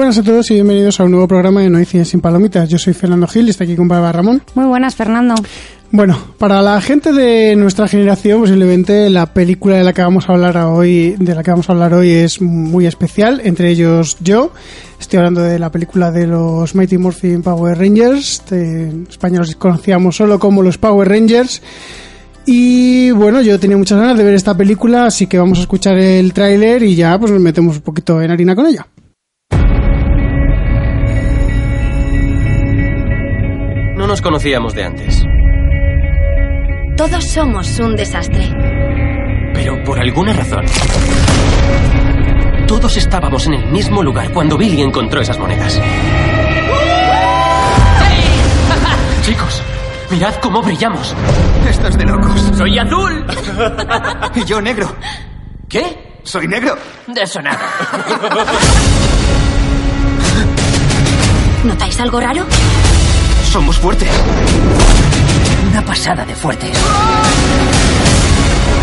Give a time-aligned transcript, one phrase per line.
[0.00, 2.66] Buenas a todos y bienvenidos a un nuevo programa de No hay cine sin palomitas.
[2.70, 4.40] Yo soy Fernando Gil y está aquí con Bárbara Ramón.
[4.54, 5.34] Muy buenas, Fernando.
[5.90, 10.32] Bueno, para la gente de nuestra generación, posiblemente la película de la que vamos a
[10.32, 14.52] hablar hoy, de la que vamos a hablar hoy es muy especial, entre ellos yo.
[14.98, 18.42] Estoy hablando de la película de los Mighty Morphin Power Rangers.
[18.52, 21.60] En España los conocíamos solo como los Power Rangers.
[22.46, 25.98] Y bueno, yo tenía muchas ganas de ver esta película, así que vamos a escuchar
[25.98, 28.86] el tráiler y ya pues nos metemos un poquito en harina con ella.
[34.10, 35.24] Nos conocíamos de antes,
[36.96, 38.50] Todos somos un desastre.
[39.54, 40.64] pero por alguna razón.
[42.66, 45.80] Todos estábamos en el mismo lugar cuando Billy encontró esas monedas.
[49.22, 49.62] Chicos,
[50.10, 51.14] mirad cómo brillamos.
[51.68, 52.40] Esto es de locos.
[52.58, 53.24] ¡Soy azul!
[54.34, 54.92] Y yo negro.
[55.68, 56.16] ¿Qué?
[56.24, 56.76] Soy negro.
[57.06, 57.60] De eso nada.
[61.62, 62.44] ¿Notáis algo raro?
[63.44, 64.08] Somos fuertes.
[65.70, 66.76] Una pasada de fuertes.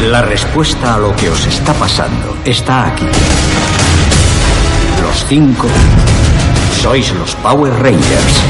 [0.10, 3.06] La respuesta a lo que os está pasando está aquí.
[5.02, 5.68] Los cinco
[6.82, 8.42] sois los Power Rangers.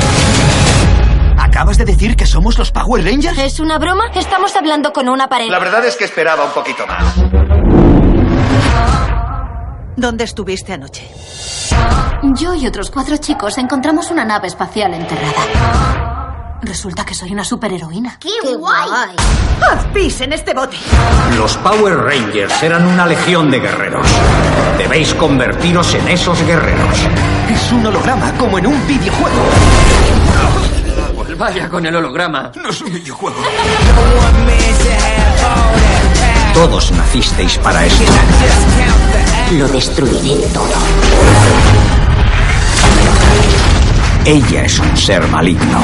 [1.38, 3.38] ¿Acabas de decir que somos los Power Rangers?
[3.38, 4.12] ¿Es una broma?
[4.16, 5.50] Estamos hablando con una pared.
[5.50, 7.16] La verdad es que esperaba un poquito más.
[9.96, 11.08] ¿Dónde estuviste anoche?
[12.24, 16.58] Yo y otros cuatro chicos encontramos una nave espacial enterrada.
[16.62, 18.18] Resulta que soy una superheroína.
[18.20, 19.16] ¡Qué, guay!
[19.62, 20.78] ¡Haz pis en este bote!
[21.38, 24.08] Los Power Rangers eran una legión de guerreros.
[24.78, 26.98] Debéis convertiros en esos guerreros.
[27.50, 29.44] Es un holograma, como en un videojuego.
[31.38, 32.52] Vaya con el holograma.
[32.56, 33.38] No es un videojuego.
[36.58, 38.12] Todos nacisteis para esto.
[39.52, 40.74] Lo destruiré todo.
[44.26, 45.84] Ella es un ser maligno.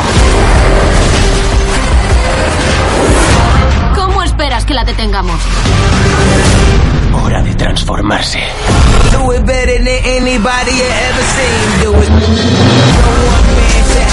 [3.94, 5.39] ¿Cómo esperas que la detengamos?
[7.23, 8.40] Hora de transformarse.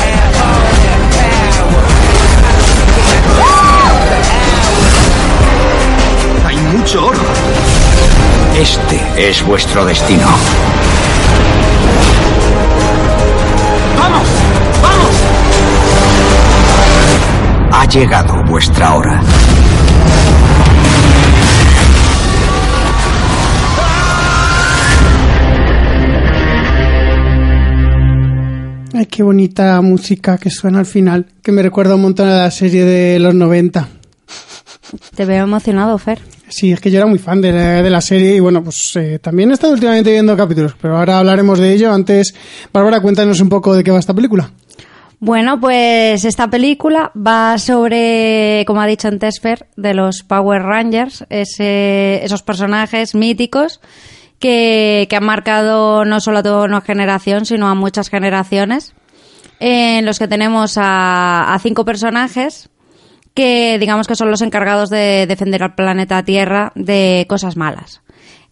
[0.03, 0.30] Hay
[6.81, 7.21] mucho oro.
[8.59, 10.27] Este es vuestro destino.
[13.99, 14.29] ¡Vamos!
[14.83, 15.15] ¡Vamos!
[17.73, 19.23] Ha llegado vuestra hora.
[28.95, 32.51] Ay, qué bonita música que suena al final, que me recuerda un montón a la
[32.51, 33.87] serie de los 90.
[35.15, 36.21] Te veo emocionado, Fer.
[36.51, 39.51] Sí, es que yo era muy fan de la, serie y bueno, pues eh, también
[39.51, 41.93] he estado últimamente viendo capítulos, pero ahora hablaremos de ello.
[41.93, 42.35] Antes,
[42.73, 44.51] Bárbara, cuéntanos un poco de qué va esta película.
[45.21, 51.25] Bueno, pues esta película va sobre, como ha dicho antes Fer, de los Power Rangers,
[51.29, 53.81] esos personajes míticos
[54.41, 58.95] que, que han marcado no solo a toda una generación, sino a muchas generaciones,
[59.61, 62.71] en los que tenemos a, a cinco personajes
[63.35, 68.03] que digamos que son los encargados de defender al planeta Tierra de cosas malas.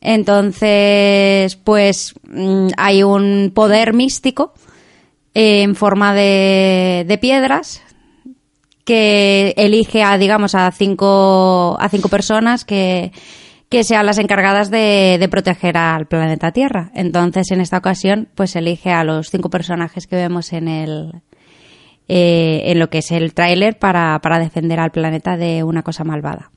[0.01, 4.53] Entonces, pues mm, hay un poder místico
[5.35, 7.83] eh, en forma de, de piedras
[8.85, 13.13] que elige a digamos a cinco a cinco personas que,
[13.69, 16.91] que sean las encargadas de, de proteger al planeta Tierra.
[16.95, 21.13] Entonces, en esta ocasión, pues elige a los cinco personajes que vemos en el
[22.09, 26.05] eh, en lo que es el tráiler para, para defender al planeta de una cosa
[26.05, 26.51] malvada.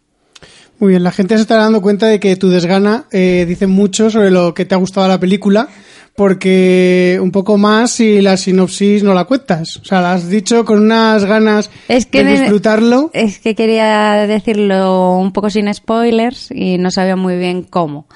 [0.79, 4.09] Muy bien, la gente se está dando cuenta de que tu desgana eh, dice mucho
[4.09, 5.67] sobre lo que te ha gustado la película,
[6.15, 9.77] porque un poco más si la sinopsis no la cuentas.
[9.77, 13.11] O sea, la has dicho con unas ganas Es que de me- disfrutarlo.
[13.13, 18.07] Es que quería decirlo un poco sin spoilers y no sabía muy bien cómo.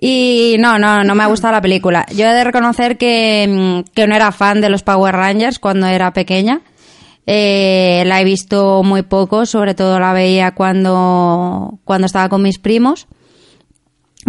[0.00, 2.06] Y no, no, no me ha gustado la película.
[2.14, 3.46] Yo he de reconocer que,
[3.86, 6.60] mm, que no era fan de los Power Rangers cuando era pequeña.
[7.30, 12.58] Eh, la he visto muy poco, sobre todo la veía cuando, cuando estaba con mis
[12.58, 13.06] primos,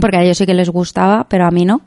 [0.01, 1.79] porque a ellos sí que les gustaba, pero a mí no.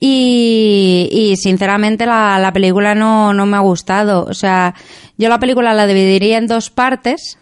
[0.00, 4.24] Y, y sinceramente la, la película no, no me ha gustado.
[4.24, 4.74] O sea,
[5.16, 7.38] yo la película la dividiría en dos partes,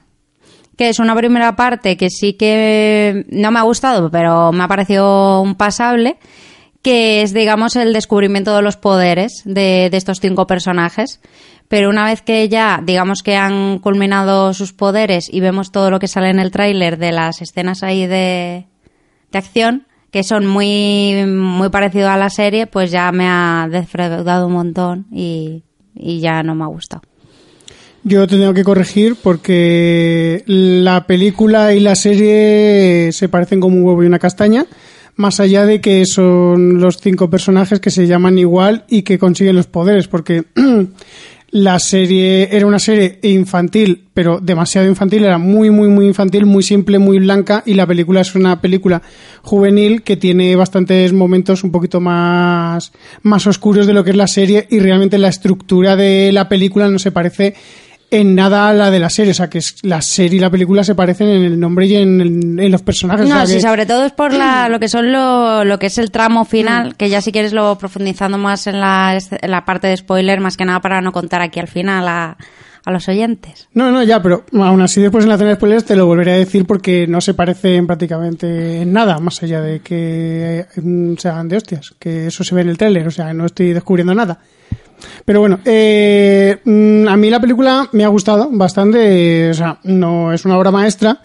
[0.77, 4.69] que es una primera parte que sí que no me ha gustado, pero me ha
[4.69, 6.19] parecido un pasable,
[6.83, 11.21] que es, digamos, el descubrimiento de los poderes de, de estos cinco personajes.
[11.69, 15.99] Pero una vez que ya, digamos que han culminado sus poderes y vemos todo lo
[15.99, 18.67] que sale en el tráiler de las escenas ahí de,
[19.33, 24.47] de acción, que son muy, muy parecidos a la serie, pues ya me ha defraudado
[24.47, 25.65] un montón y,
[25.95, 27.03] y ya no me ha gustado.
[28.05, 33.83] Yo te tengo que corregir porque la película y la serie se parecen como un
[33.83, 34.65] huevo y una castaña,
[35.17, 39.57] más allá de que son los cinco personajes que se llaman igual y que consiguen
[39.57, 40.45] los poderes, porque
[41.57, 46.63] la serie era una serie infantil, pero demasiado infantil, era muy, muy, muy infantil, muy
[46.63, 49.01] simple, muy blanca, y la película es una película
[49.41, 52.93] juvenil que tiene bastantes momentos un poquito más,
[53.23, 56.91] más oscuros de lo que es la serie, y realmente la estructura de la película
[56.91, 57.55] no se parece
[58.11, 60.49] en nada a la de la serie, o sea que es, la serie y la
[60.51, 63.27] película se parecen en el nombre y en, el- en los personajes.
[63.27, 65.79] o No, sea sí, que- sobre todo es por la, lo que son lo, lo
[65.79, 69.51] que es el tramo final, que ya si quieres lo profundizando más en la, en
[69.51, 72.37] la parte de spoiler, más que nada para no contar aquí al final a,
[72.85, 73.69] a los oyentes.
[73.75, 76.35] No, no, ya, pero aún así después en la zona de spoilers te lo volveré
[76.35, 81.49] a decir porque no se parecen prácticamente en nada, más allá de que mm, sean
[81.49, 84.39] de hostias, que eso se ve en el tráiler, o sea, no estoy descubriendo nada.
[85.25, 90.33] Pero bueno, eh, mm, a mí la película me ha gustado bastante, o sea, no
[90.33, 91.21] es una obra maestra,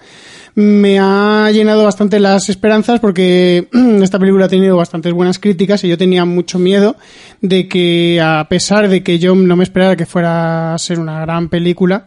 [0.56, 3.68] me ha llenado bastante las esperanzas porque
[4.01, 6.95] esta película ha tenido bastantes buenas críticas y yo tenía mucho miedo
[7.41, 11.21] de que a pesar de que yo no me esperara que fuera a ser una
[11.21, 12.06] gran película,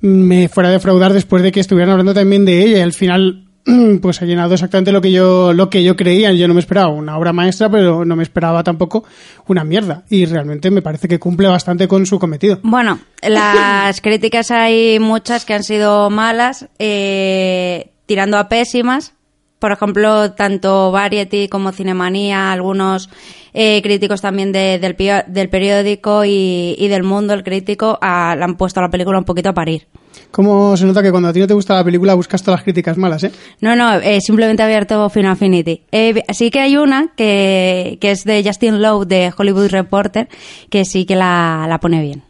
[0.00, 3.49] me fuera a defraudar después de que estuvieran hablando también de ella y al final
[4.02, 6.32] pues ha llenado exactamente lo que yo lo que yo creía.
[6.32, 9.04] Yo no me esperaba una obra maestra pero no me esperaba tampoco
[9.46, 10.04] una mierda.
[10.08, 12.58] Y realmente me parece que cumple bastante con su cometido.
[12.62, 19.14] Bueno, las críticas hay muchas que han sido malas, eh, tirando a pésimas.
[19.60, 23.08] Por ejemplo, tanto Variety como Cinemanía, algunos
[23.54, 24.96] eh, críticos también de- del,
[25.28, 28.08] del periódico y, y del mundo, el crítico, le
[28.44, 29.86] han puesto a la película un poquito a parir.
[30.30, 32.64] cómo se nota que cuando a ti no te gusta la película buscas todas las
[32.64, 35.82] críticas malas eh No, no, eh, simplemente he abierto Final Affinity.
[35.92, 40.28] Eh, sí que hay una que, que es de Justin Lowe de Hollywood Reporter,
[40.70, 42.22] que sí que la, la pone bien.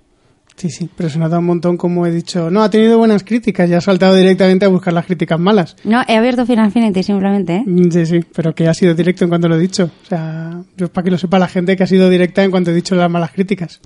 [0.61, 3.69] Sí sí pero se nota un montón como he dicho no ha tenido buenas críticas
[3.71, 7.57] ya ha saltado directamente a buscar las críticas malas No, he abierto Final Affinity simplemente,
[7.57, 7.63] ¿eh?
[7.67, 9.91] Mm, Sí, sí, pero que ha sido directo en cuanto lo he dicho.
[10.05, 12.71] O sea, yo para que lo sepa la gente que ha sido directa en cuanto
[12.71, 13.81] he dicho las malas críticas.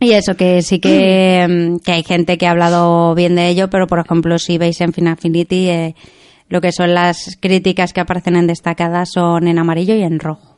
[0.00, 3.68] Y eso, que sí que, mm, que hay gente que ha hablado bien de ello,
[3.70, 5.94] pero por ejemplo, si veis en Final Affinity, eh,
[6.48, 10.53] lo que son las críticas que aparecen en destacadas son en amarillo y en rojo.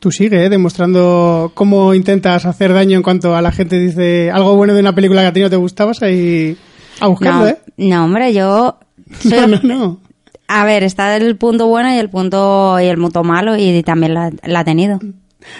[0.00, 0.48] Tú sigue, ¿eh?
[0.48, 4.94] demostrando cómo intentas hacer daño en cuanto a la gente dice algo bueno de una
[4.94, 6.56] película que a ti no te gustabas ahí
[7.00, 7.58] a buscarlo, no, ¿eh?
[7.76, 8.78] no, hombre, yo...
[9.20, 10.00] soy- No, no, no.
[10.48, 14.14] A ver, está el punto bueno y el punto y el punto malo y también
[14.14, 14.98] la, la ha tenido.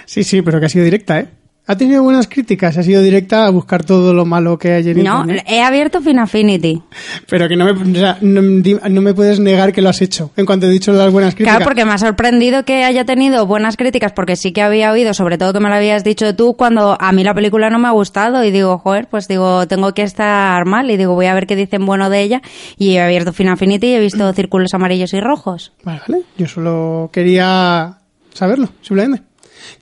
[0.04, 1.28] Sí, sí, pero que ha sido directa, ¿eh?
[1.66, 5.04] Ha tenido buenas críticas, ha sido directa a buscar todo lo malo que hay en
[5.04, 5.44] No, internet.
[5.46, 6.82] he abierto Final Affinity.
[7.28, 10.32] Pero que no me, o sea, no, no me puedes negar que lo has hecho
[10.36, 11.58] en cuanto he dicho las buenas críticas.
[11.58, 15.14] Claro, porque me ha sorprendido que haya tenido buenas críticas, porque sí que había oído,
[15.14, 17.86] sobre todo que me lo habías dicho tú, cuando a mí la película no me
[17.86, 21.34] ha gustado y digo, joder, pues digo, tengo que estar mal y digo, voy a
[21.34, 22.42] ver qué dicen bueno de ella
[22.78, 25.72] y he abierto Final Affinity y he visto círculos amarillos y rojos.
[25.84, 26.22] Vale, vale.
[26.36, 27.98] Yo solo quería
[28.32, 29.22] saberlo, simplemente.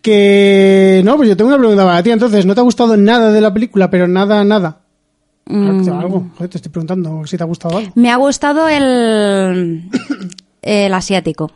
[0.03, 2.11] Que no, pues yo tengo una pregunta para ti.
[2.11, 3.91] Entonces, ¿no te ha gustado nada de la película?
[3.91, 4.81] Pero nada, nada.
[5.47, 5.89] Mm.
[5.91, 6.27] Algo.
[6.37, 7.93] Joder, te estoy preguntando si te ha gustado algo.
[7.95, 9.91] Me ha gustado el,
[10.63, 11.51] el asiático.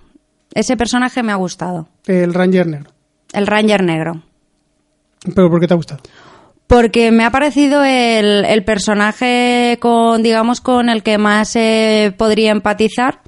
[0.55, 1.88] Ese personaje me ha gustado.
[2.07, 2.91] El Ranger Negro.
[3.33, 4.23] El Ranger negro.
[5.35, 6.02] ¿Pero por qué te ha gustado?
[6.67, 12.50] Porque me ha parecido el, el personaje con, digamos, con el que más eh, podría
[12.50, 13.21] empatizar.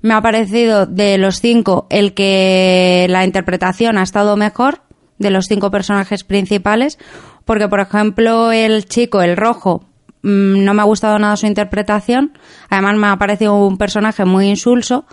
[0.00, 4.82] Me ha parecido de los cinco el que la interpretación ha estado mejor
[5.18, 6.98] de los cinco personajes principales.
[7.44, 9.84] Porque, por ejemplo, el chico, el rojo,
[10.22, 12.32] mm, no me ha gustado nada su interpretación.
[12.68, 15.06] Además, me ha parecido un personaje muy insulso.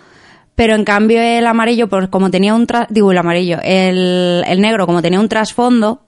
[0.55, 4.85] Pero en cambio el amarillo, pues como tenía un digo el amarillo, el, el negro
[4.85, 6.03] como tenía un trasfondo,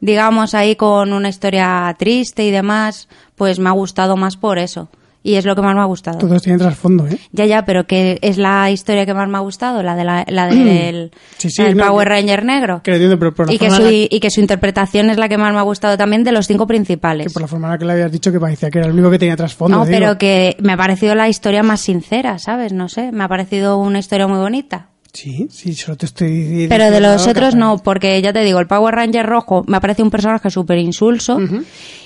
[0.00, 4.88] digamos ahí con una historia triste y demás, pues me ha gustado más por eso.
[5.26, 6.18] Y es lo que más me ha gustado.
[6.18, 7.18] Todos tienen trasfondo, ¿eh?
[7.32, 10.24] Ya, ya, pero que es la historia que más me ha gustado, la de la,
[10.28, 12.80] la del Sí, sí, no, Power que- Ranger negro.
[12.84, 15.28] Que entiendo, pero por la, Y que, su, la- y que su interpretación es la
[15.28, 17.32] que más me ha gustado también de los cinco que principales.
[17.32, 19.10] por la forma en la que le habías dicho que parecía que era el único
[19.10, 19.78] que tenía trasfondo.
[19.78, 19.98] No, digo.
[19.98, 22.72] pero que me ha parecido la historia más sincera, ¿sabes?
[22.72, 24.90] No sé, me ha parecido una historia muy bonita.
[25.16, 26.68] Sí, sí, solo te estoy diciendo.
[26.68, 30.02] Pero de los otros no, porque ya te digo, el Power Ranger rojo me parece
[30.02, 31.38] un personaje súper insulso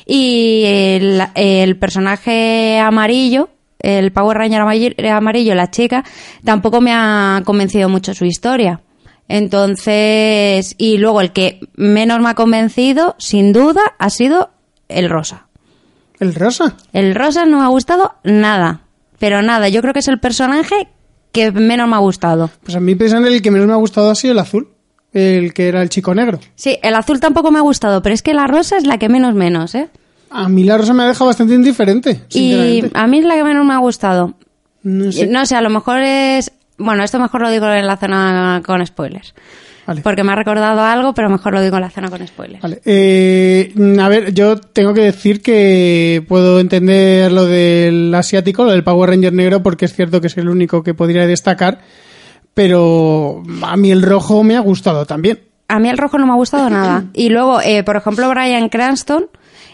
[0.07, 3.49] y el, el personaje amarillo,
[3.81, 6.05] el Power Ranger amarillo, amarillo, la chica,
[6.45, 8.81] tampoco me ha convencido mucho su historia.
[9.27, 14.51] Entonces, y luego el que menos me ha convencido, sin duda, ha sido
[14.89, 15.49] el rosa.
[16.21, 16.77] ¿El rosa?
[16.93, 18.83] El rosa no me ha gustado nada,
[19.19, 19.69] pero nada.
[19.69, 20.87] Yo creo que es el personaje
[21.33, 22.51] que menos me ha gustado.
[22.63, 24.69] Pues a mí precisamente el que menos me ha gustado ha sido el azul,
[25.13, 26.41] el que era el chico negro.
[26.55, 29.09] Sí, el azul tampoco me ha gustado, pero es que la rosa es la que
[29.09, 29.89] menos menos, ¿eh?
[30.31, 33.45] A mí la rosa me ha dejado bastante indiferente, Y a mí es la que
[33.45, 34.35] menos me ha gustado.
[34.83, 35.27] No sé.
[35.27, 36.53] No sé, a lo mejor es...
[36.79, 39.35] Bueno, esto mejor lo digo en la zona con spoilers.
[39.87, 40.03] Vale.
[40.03, 42.63] Porque me ha recordado algo, pero mejor lo digo en la zona con spoilers.
[42.63, 42.81] Vale.
[42.85, 48.85] Eh, a ver, yo tengo que decir que puedo entender lo del asiático, lo del
[48.85, 51.81] Power Ranger negro, porque es cierto que es el único que podría destacar,
[52.55, 55.41] pero a mí el rojo me ha gustado también.
[55.69, 57.05] A mí el rojo no me ha gustado nada.
[57.15, 59.27] Y luego, eh, por ejemplo, Brian Cranston,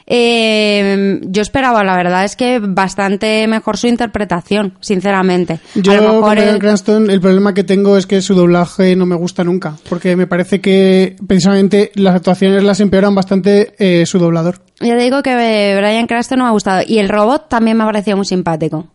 [0.06, 5.60] eh, yo esperaba, la verdad es que bastante mejor su interpretación, sinceramente.
[5.74, 8.96] Yo a lo con mejor el- Cranston el problema que tengo es que su doblaje
[8.96, 14.06] no me gusta nunca, porque me parece que precisamente las actuaciones las empeoran bastante eh,
[14.06, 14.60] su doblador.
[14.80, 16.82] ya te digo que Brian Cranston no me ha gustado.
[16.86, 18.86] Y el robot también me ha parecido muy simpático.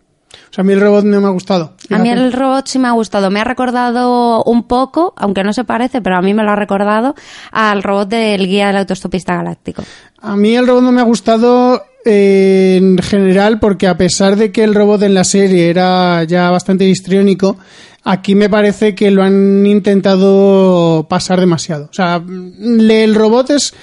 [0.50, 1.74] O sea, a mí el robot no me ha gustado.
[1.90, 3.30] A mí el robot sí me ha gustado.
[3.32, 6.56] Me ha recordado un poco, aunque no se parece, pero a mí me lo ha
[6.56, 7.16] recordado
[7.52, 9.84] al robot del guía del autostopista galáctico.
[10.22, 14.52] A mí el robot no me ha gustado eh, en general porque a pesar de
[14.52, 17.58] que el robot en la serie era ya bastante histriónico,
[18.04, 21.86] aquí me parece que lo han intentado pasar demasiado.
[21.92, 23.74] O sea, el robot es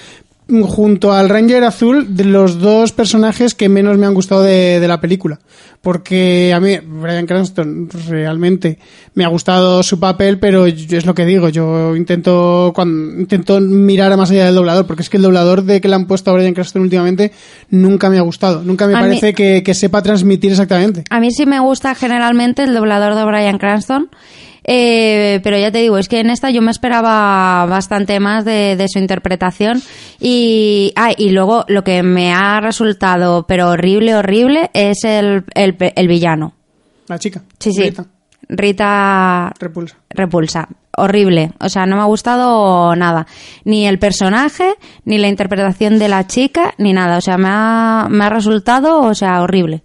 [0.63, 4.87] junto al Ranger Azul de los dos personajes que menos me han gustado de, de
[4.87, 5.39] la película.
[5.81, 8.79] Porque a mí, Brian Cranston, realmente
[9.13, 13.61] me ha gustado su papel, pero yo- es lo que digo, yo intento, cuando, intento
[13.61, 16.05] mirar a más allá del doblador, porque es que el doblador de que le han
[16.05, 17.31] puesto a Brian Cranston últimamente
[17.69, 21.05] nunca me ha gustado, nunca me A mí- parece que, que sepa transmitir exactamente.
[21.09, 24.09] A mí sí me gusta generalmente el doblador de Brian Cranston.
[24.71, 28.75] Eh, pero ya te digo, es que en esta yo me esperaba bastante más de,
[28.75, 29.81] de su interpretación.
[30.19, 35.75] Y, ah, y luego lo que me ha resultado, pero horrible, horrible, es el, el,
[35.79, 36.53] el villano.
[37.07, 37.41] La chica.
[37.57, 37.81] Sí, sí.
[37.81, 38.05] Rita,
[38.47, 39.97] Rita repulsa.
[40.09, 40.67] repulsa.
[40.95, 41.51] Horrible.
[41.59, 43.25] O sea, no me ha gustado nada.
[43.63, 47.17] Ni el personaje, ni la interpretación de la chica, ni nada.
[47.17, 49.81] O sea, me ha, me ha resultado, o sea, horrible.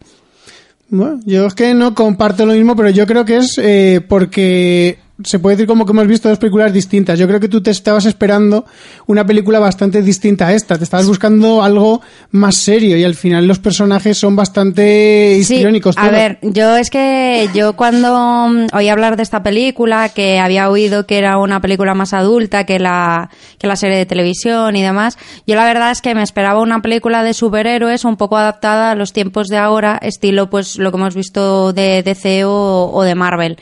[0.88, 4.98] Bueno, yo es que no comparto lo mismo, pero yo creo que es eh, porque
[5.22, 7.18] se puede decir como que hemos visto dos películas distintas.
[7.18, 8.64] Yo creo que tú te estabas esperando
[9.06, 10.76] una película bastante distinta a esta.
[10.76, 12.00] Te estabas buscando algo
[12.32, 15.96] más serio y al final los personajes son bastante histriónicos.
[15.96, 16.12] a todos.
[16.12, 21.06] ver, yo es que yo cuando mm, oí hablar de esta película, que había oído
[21.06, 25.16] que era una película más adulta que la, que la serie de televisión y demás,
[25.46, 28.94] yo la verdad es que me esperaba una película de superhéroes un poco adaptada a
[28.96, 33.14] los tiempos de ahora, estilo pues lo que hemos visto de DC o, o de
[33.14, 33.58] Marvel.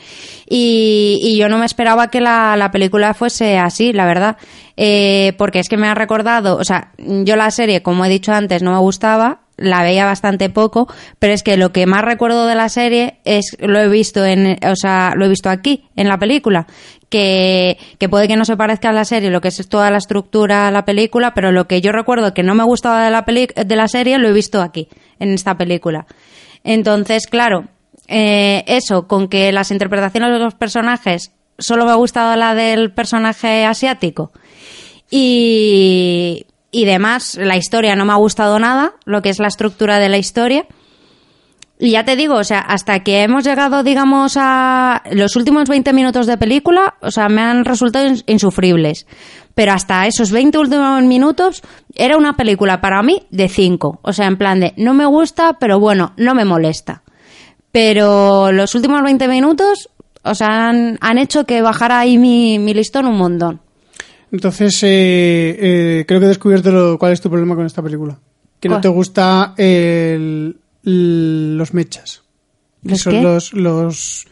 [0.49, 4.37] Y, y yo no me esperaba que la, la película fuese así, la verdad.
[4.77, 8.31] Eh, porque es que me ha recordado, o sea, yo la serie, como he dicho
[8.31, 10.87] antes, no me gustaba, la veía bastante poco,
[11.19, 14.57] pero es que lo que más recuerdo de la serie es lo he visto en,
[14.65, 16.65] o sea, lo he visto aquí en la película,
[17.09, 19.97] que, que puede que no se parezca a la serie, lo que es toda la
[19.97, 23.25] estructura de la película, pero lo que yo recuerdo que no me gustaba de la
[23.25, 24.87] peli de la serie lo he visto aquí
[25.19, 26.07] en esta película.
[26.63, 27.65] Entonces, claro,
[28.07, 32.91] eh, eso con que las interpretaciones de los personajes solo me ha gustado la del
[32.91, 34.31] personaje asiático
[35.09, 39.99] y, y demás, la historia no me ha gustado nada, lo que es la estructura
[39.99, 40.65] de la historia.
[41.79, 45.91] Y ya te digo, o sea, hasta que hemos llegado, digamos, a los últimos 20
[45.93, 49.05] minutos de película, o sea, me han resultado ins- insufribles.
[49.53, 51.61] Pero hasta esos 20 últimos minutos
[51.93, 53.99] era una película para mí de 5.
[54.01, 57.02] O sea, en plan de, no me gusta, pero bueno, no me molesta.
[57.73, 59.89] Pero los últimos 20 minutos,
[60.23, 63.59] o sea, han, han hecho que bajara ahí mi, mi listón un montón.
[64.31, 65.57] Entonces, eh,
[65.99, 68.17] eh, creo que he descubierto lo- cuál es tu problema con esta película.
[68.59, 72.21] Que no te gusta el- los mechas.
[72.83, 73.21] Que ¿Los son qué?
[73.23, 74.27] los los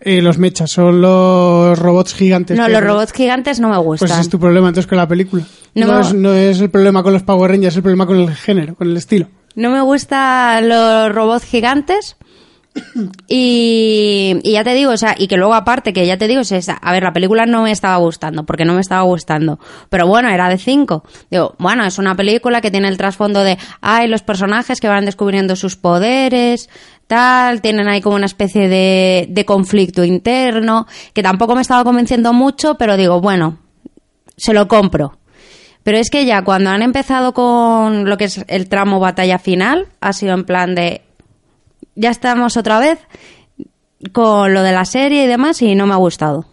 [0.00, 2.56] eh, los mechas, son los robots gigantes.
[2.58, 4.20] No, los robots gigantes no me Pues gustan.
[4.20, 5.42] es tu problema entonces con la película.
[5.74, 8.34] No es, no es el problema con los Power Rangers, es el problema con el
[8.34, 9.28] género, con el estilo.
[9.54, 12.16] No me gustan los robots gigantes.
[13.28, 16.52] Y, ya te digo, o sea, y que luego aparte, que ya te digo, es
[16.52, 19.58] esa- a ver, la película no me estaba gustando, porque no me estaba gustando.
[19.90, 21.04] Pero bueno, era de 5.
[21.30, 25.04] Digo, bueno, es una película que tiene el trasfondo de, ay, los personajes que van
[25.04, 26.68] descubriendo sus poderes,
[27.06, 32.32] tal, tienen ahí como una especie de, de conflicto interno, que tampoco me estaba convenciendo
[32.32, 33.58] mucho, pero digo, bueno,
[34.36, 35.18] se lo compro.
[35.82, 39.86] Pero es que ya cuando han empezado con lo que es el tramo batalla final,
[40.00, 41.02] ha sido en plan de
[41.94, 42.98] ya estamos otra vez
[44.12, 46.46] con lo de la serie y demás y no me ha gustado.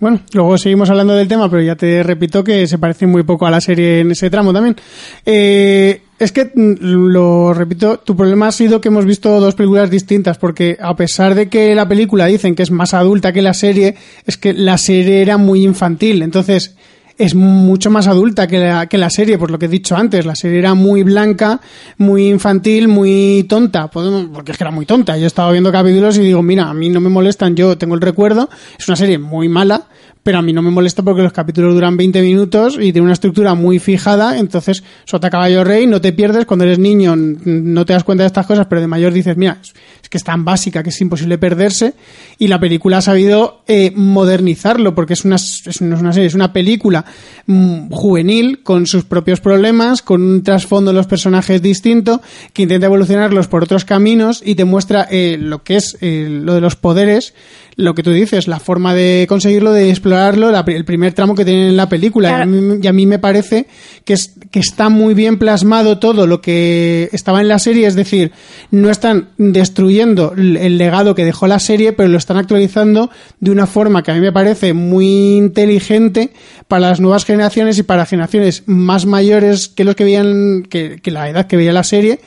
[0.00, 3.46] Bueno, luego seguimos hablando del tema, pero ya te repito que se parece muy poco
[3.46, 4.76] a la serie en ese tramo también.
[5.24, 9.90] Eh, Es que, mm, lo repito, tu problema ha sido que hemos visto dos películas
[9.90, 13.52] distintas, porque a pesar de que la película dicen que es más adulta que la
[13.52, 16.22] serie, es que la serie era muy infantil.
[16.22, 16.76] Entonces,
[17.16, 20.26] es mucho más adulta que la, que la serie, por lo que he dicho antes.
[20.26, 21.60] La serie era muy blanca,
[21.98, 25.16] muy infantil, muy tonta, porque es que era muy tonta.
[25.16, 27.94] Yo he estado viendo capítulos y digo, mira, a mí no me molestan, yo tengo
[27.94, 29.86] el recuerdo, es una serie muy mala,
[30.24, 33.12] pero a mí no me molesta porque los capítulos duran 20 minutos y tiene una
[33.12, 37.92] estructura muy fijada, entonces sota caballo rey, no te pierdes, cuando eres niño no te
[37.92, 40.44] das cuenta de estas cosas, pero de mayor dices, mira, es- es que es tan
[40.44, 41.94] básica que es imposible perderse
[42.38, 46.26] y la película ha sabido eh, modernizarlo porque es una, es, no es una serie,
[46.26, 47.04] es una película
[47.46, 52.20] mm, juvenil con sus propios problemas, con un trasfondo de los personajes distinto
[52.52, 56.54] que intenta evolucionarlos por otros caminos y te muestra eh, lo que es eh, lo
[56.54, 57.34] de los poderes
[57.76, 61.44] lo que tú dices, la forma de conseguirlo, de explorarlo, la el primer tramo que
[61.44, 62.28] tienen en la película.
[62.28, 62.50] Claro.
[62.50, 63.66] Y, a mí, y a mí me parece
[64.04, 67.94] que, es, que está muy bien plasmado todo lo que estaba en la serie, es
[67.94, 68.32] decir,
[68.70, 73.50] no están destruyendo el, el legado que dejó la serie, pero lo están actualizando de
[73.50, 76.30] una forma que a mí me parece muy inteligente
[76.68, 81.10] para las nuevas generaciones y para generaciones más mayores que los que veían, que, que
[81.10, 82.20] la edad que veía la serie.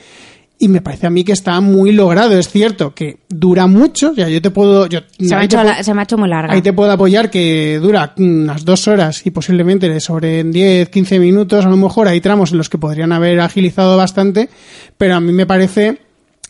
[0.59, 2.37] Y me parece a mí que está muy logrado.
[2.37, 4.13] Es cierto que dura mucho.
[4.15, 4.87] Ya yo te puedo.
[4.87, 6.51] Yo, Se me, hecho puedo- se me ha hecho muy larga.
[6.53, 11.63] Ahí te puedo apoyar que dura unas dos horas y posiblemente sobre 10, 15 minutos,
[11.65, 14.49] a lo mejor hay tramos en los que podrían haber agilizado bastante,
[14.97, 15.99] pero a mí me parece,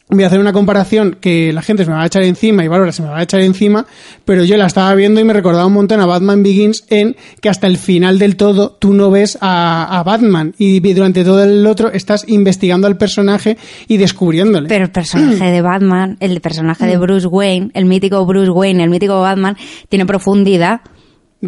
[0.10, 2.68] voy a hacer una comparación que la gente se me va a echar encima y
[2.70, 3.86] Bárbara se me va a echar encima,
[4.24, 7.50] pero yo la estaba viendo y me recordaba un montón a Batman Begins en que
[7.50, 11.68] hasta el final del todo tú no ves a, a Batman y durante todo el
[11.68, 14.70] otro estás investigando al personaje y descubriéndole.
[14.70, 16.90] Pero el personaje de Batman, el personaje Mm.
[16.90, 19.58] de Bruce Wayne, el mítico Bruce Wayne, el mítico Batman,
[19.90, 20.82] tiene profundidad.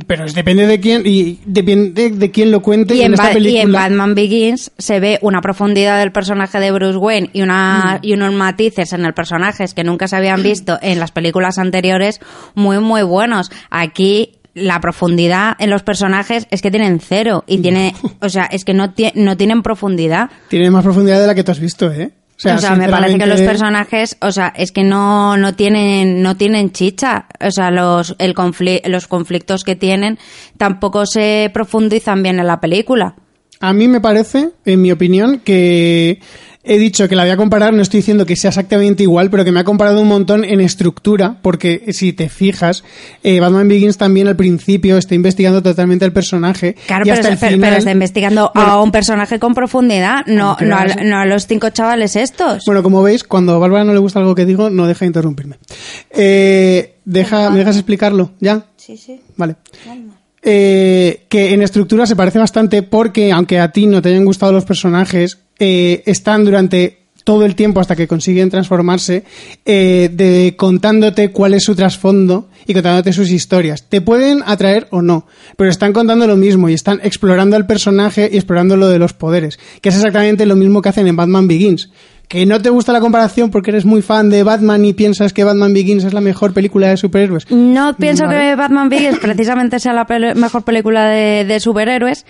[0.05, 3.31] Pero es- depende de quién y depende de quién lo cuente Y en, esta Ba-
[3.31, 3.61] y película.
[3.63, 8.05] en Batman Begins se ve una profundidad del personaje de Bruce Wayne y, una, Mm.
[8.05, 12.19] y unos matices en el personaje que nunca se habían visto en las películas anteriores
[12.53, 13.49] muy, muy buenos.
[13.71, 18.65] Aquí la profundidad en los personajes es que tienen cero y tiene, o sea, es
[18.65, 20.29] que no, no tienen profundidad.
[20.49, 22.11] Tiene más profundidad de la que tú has visto, ¿eh?
[22.45, 26.37] O sea, me parece que los personajes, o sea, es que no, no tienen, no
[26.37, 27.25] tienen chicha.
[27.41, 28.33] O sea, los, el
[28.85, 30.17] los conflictos que tienen
[30.57, 33.15] tampoco se profundizan bien en la película.
[33.59, 36.21] A mí me parece, en mi opinión, que
[36.63, 39.45] he dicho que la voy a comparar, no estoy diciendo que sea exactamente igual, pero
[39.45, 42.83] que me ha comparado un montón en estructura, porque si te fijas,
[43.23, 46.75] eh, Batman Begins también al principio está investigando totalmente el personaje.
[46.85, 50.85] Claro, y pero, el final, pero está investigando a un personaje con profundidad, no, a,
[51.03, 52.65] no a los cinco chavales estos.
[52.65, 55.07] Bueno, como veis, cuando a Bárbara no le gusta algo que digo, no deja de
[55.07, 55.57] interrumpirme.
[56.11, 58.31] Eh, deja, ¿Me dejas explicarlo?
[58.39, 58.65] ¿Ya?
[58.75, 59.21] sí, sí.
[59.37, 59.55] Vale.
[60.41, 64.51] Eh, que en estructura se parece bastante porque, aunque a ti no te hayan gustado
[64.51, 66.99] los personajes, eh, están durante
[67.29, 69.23] todo el tiempo hasta que consiguen transformarse,
[69.65, 73.83] eh, de contándote cuál es su trasfondo y contándote sus historias.
[73.87, 78.29] Te pueden atraer o no, pero están contando lo mismo y están explorando al personaje
[78.31, 81.47] y explorando lo de los poderes, que es exactamente lo mismo que hacen en Batman
[81.47, 81.91] Begins.
[82.29, 85.43] Que no te gusta la comparación porque eres muy fan de Batman y piensas que
[85.43, 87.49] Batman Begins es la mejor película de superhéroes.
[87.51, 88.37] No pienso Vale.
[88.37, 92.27] que Batman Begins precisamente sea la mejor película de, de superhéroes,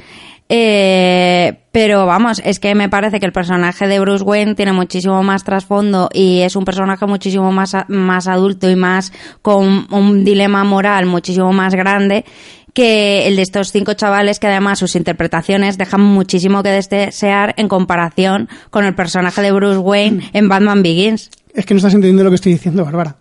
[0.52, 5.22] eh, pero vamos, es que me parece que el personaje de Bruce Wayne tiene muchísimo
[5.22, 10.64] más trasfondo y es un personaje muchísimo más, más adulto y más con un dilema
[10.64, 12.26] moral muchísimo más grande
[12.74, 17.68] que el de estos cinco chavales que además sus interpretaciones dejan muchísimo que desear en
[17.68, 21.30] comparación con el personaje de Bruce Wayne en Batman Begins.
[21.54, 23.16] Es que no estás entendiendo lo que estoy diciendo, Bárbara.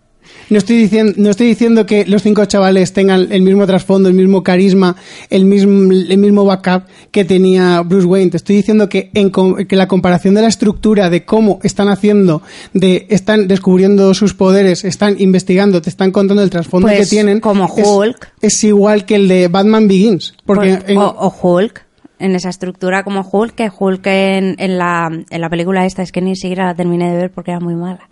[0.49, 4.15] No estoy diciendo, no estoy diciendo que los cinco chavales tengan el mismo trasfondo, el
[4.15, 4.95] mismo carisma,
[5.29, 8.31] el mismo, el mismo backup que tenía Bruce Wayne.
[8.31, 9.31] Te estoy diciendo que, en,
[9.67, 12.41] que la comparación de la estructura, de cómo están haciendo,
[12.73, 17.39] de están descubriendo sus poderes, están investigando, te están contando el trasfondo Pues, que tienen.
[17.41, 18.31] como es- Hulk.
[18.41, 20.33] Es, igual que el de Batman Begins.
[20.45, 21.85] Porque Pues, en- o, o Hulk,
[22.17, 26.11] en esa estructura como Hulk, que Hulk en, en la, en la película esta es
[26.11, 28.09] que ni siquiera la terminé de ver porque era muy mala.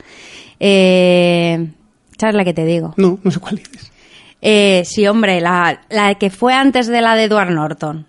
[0.60, 1.68] Eh,
[2.20, 2.94] ¿Sabes la que te digo?
[2.98, 3.92] no, no sé cuál dices.
[4.42, 8.06] Eh, sí, hombre, la, la que fue antes de la de Edward Norton.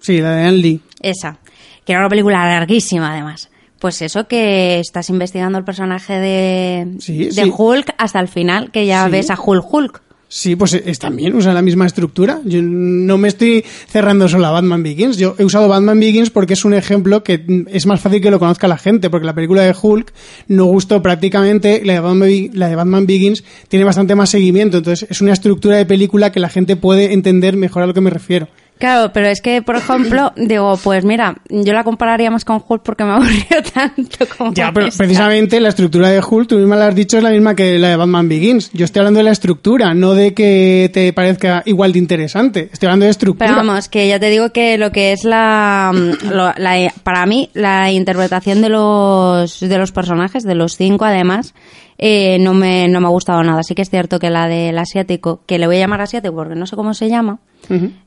[0.00, 0.80] Sí, la de Lee.
[1.00, 1.38] Esa.
[1.84, 3.50] Que era una película larguísima, además.
[3.78, 7.52] Pues eso que estás investigando el personaje de, Sí, de sí.
[7.56, 9.10] Hulk hasta el final, que ya Sí.
[9.12, 10.02] ves a Hulk Hulk.
[10.32, 12.40] Sí, pues es también, usa la misma estructura.
[12.44, 15.16] Yo no me estoy cerrando solo a Batman Begins.
[15.16, 18.30] Yo he usado Batman Begins porque es un ejemplo que mm, es más fácil que
[18.30, 20.12] lo conozca la gente, porque la película de Hulk
[20.46, 25.10] no gustó prácticamente, la de Batman, la de Batman Begins tiene bastante más seguimiento, entonces
[25.10, 28.10] es una estructura de película que la gente puede entender mejor a lo que me
[28.10, 28.46] refiero.
[28.80, 32.82] Claro, pero es que, por ejemplo, digo, pues mira, yo la compararía más con Hulk
[32.82, 34.98] porque me aburrió tanto como Ya, pero esta.
[35.04, 37.90] precisamente la estructura de Hulk, tú misma la has dicho, es la misma que la
[37.90, 38.70] de Batman Begins.
[38.72, 42.70] Yo estoy hablando de la estructura, no de que te parezca igual de interesante.
[42.72, 43.50] Estoy hablando de estructura.
[43.50, 47.26] Pero vamos, que ya te digo que lo que es la, mm, lo- la- para
[47.26, 51.54] mí, la interpretación de los, de los personajes, de los cinco además,
[52.02, 53.62] eh, no, me, no me ha gustado nada.
[53.62, 56.54] Sí que es cierto que la del asiático, que le voy a llamar asiático porque
[56.54, 57.38] no sé cómo se llama,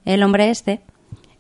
[0.06, 0.82] el hombre este,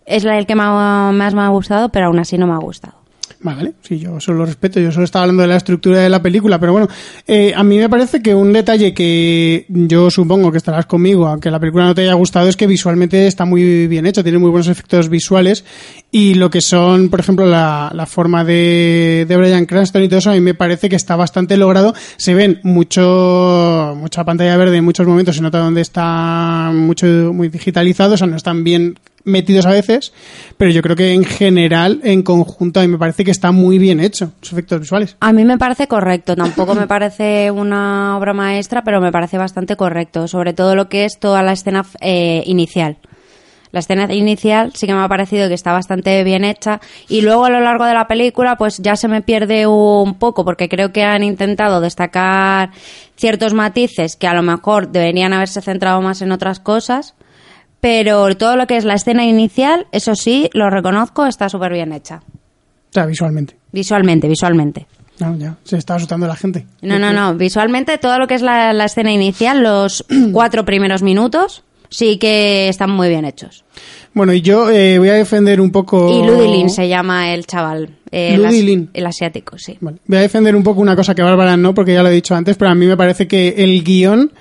[0.06, 2.58] es la el que ha- más me ha gustado, pero aún así no me ha
[2.60, 2.96] gustado.
[3.42, 6.22] Vale, sí, yo solo lo respeto, yo solo estaba hablando de la estructura de la
[6.22, 6.88] película, pero bueno,
[7.28, 11.52] eh, a mí me parece que un detalle que yo supongo que estarás conmigo, aunque
[11.52, 14.50] la película no te haya gustado, es que visualmente está muy bien hecha, tiene muy
[14.50, 15.66] buenos efectos visuales
[16.10, 20.20] y lo que son, por ejemplo, la, la forma de, de Brian Cranston y todo
[20.20, 21.94] eso, a mí me parece que está bastante logrado.
[22.18, 27.50] Se ven mucho, mucha pantalla verde en muchos momentos, se nota donde está mucho, muy
[27.50, 30.14] digitalizado, o sea, no están bien metidos a veces,
[30.58, 33.78] pero yo creo que en general, en conjunto, a mí me parece que está muy
[33.78, 35.18] bien hecho, los efectos visuales.
[35.20, 39.76] A mí me parece correcto, tampoco me parece una obra maestra, pero me parece bastante
[39.76, 42.98] correcto, sobre todo lo que es toda la escena eh, inicial.
[43.74, 47.46] La escena inicial sí que me ha parecido que está bastante bien hecha y luego
[47.46, 50.94] a lo largo de la película pues ya se me pierde un poco porque creo
[50.94, 52.70] que han intentado destacar
[53.16, 57.16] ciertos matices que a lo mejor deberían haberse centrado más en otras cosas,
[57.84, 61.91] pero todo lo que es la escena inicial, eso sí, lo reconozco, está súper bien
[61.91, 62.22] hecha.
[62.26, 63.58] O sea, visualmente.
[63.74, 64.88] Visualmente, visualmente.
[65.19, 66.65] No, ya, se está asustando la gente.
[66.82, 67.36] No, no, no.
[67.36, 72.69] Visualmente, todo lo que es la, la escena inicial, los cuatro primeros minutos, sí que
[72.69, 73.65] están muy bien hechos.
[74.13, 76.10] Bueno, y yo eh, voy a defender un poco...
[76.10, 77.89] Y Ludilin se llama el chaval.
[78.12, 78.91] eh, el as- Ludilin.
[78.93, 79.78] El asiático, sí.
[79.82, 79.98] Vale.
[80.08, 82.34] Voy a defender un poco una cosa que Bárbara no, porque ya lo he dicho
[82.34, 84.32] antes, pero a mí me parece que el guion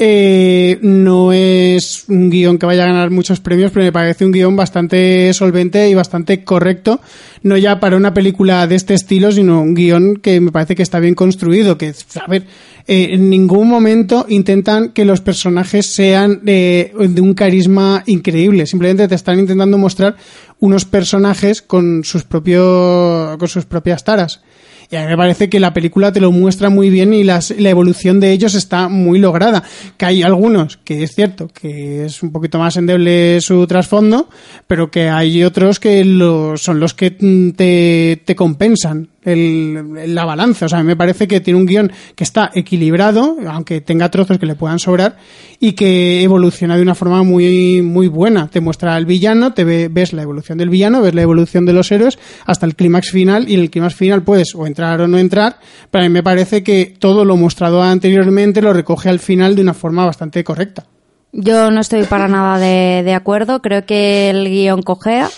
[0.00, 4.30] eh, no es un guion que vaya a ganar muchos premios, pero me parece un
[4.30, 7.00] guion bastante solvente y bastante correcto,
[7.42, 10.84] no ya para una película de este estilo, sino un guion que me parece que
[10.84, 12.44] está bien construido, que, a ver,
[12.86, 19.08] eh, en ningún momento intentan que los personajes sean eh, de un carisma increíble, simplemente
[19.08, 20.14] te están intentando mostrar
[20.60, 24.42] unos personajes con sus propios, con sus propias taras.
[24.90, 27.50] Y a mí me parece que la película te lo muestra muy bien y las-
[27.58, 29.62] la evolución de ellos está muy lograda.
[29.98, 34.30] Que hay algunos que es cierto que es un poquito más endeble su trasfondo,
[34.66, 40.66] pero que hay otros que lo- son los que te, te compensan el, la balanza.
[40.66, 44.46] O sea, me parece que tiene un guion que está equilibrado, aunque tenga trozos que
[44.46, 45.16] le puedan sobrar,
[45.60, 48.48] y que evoluciona de una forma muy, muy buena.
[48.48, 51.72] Te muestra al villano, te ve- ves la evolución del villano, ves la evolución de
[51.72, 55.08] los héroes, hasta el clímax final, y en el clímax final puedes o entrar o
[55.08, 55.56] no entrar,
[55.90, 59.62] pero a mí me parece que todo lo mostrado anteriormente lo recoge al final de
[59.62, 60.84] una forma bastante correcta.
[61.30, 63.60] Yo no estoy para nada de, de acuerdo.
[63.60, 65.28] Creo que el guion cojea,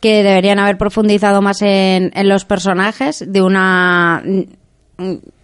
[0.00, 4.22] que deberían haber profundizado más en, en los personajes de una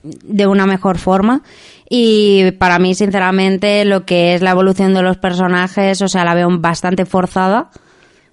[0.03, 1.43] de una mejor forma.
[1.88, 6.35] Y para mí, sinceramente, lo que es la evolución de los personajes, o sea, la
[6.35, 7.71] veo bastante forzada.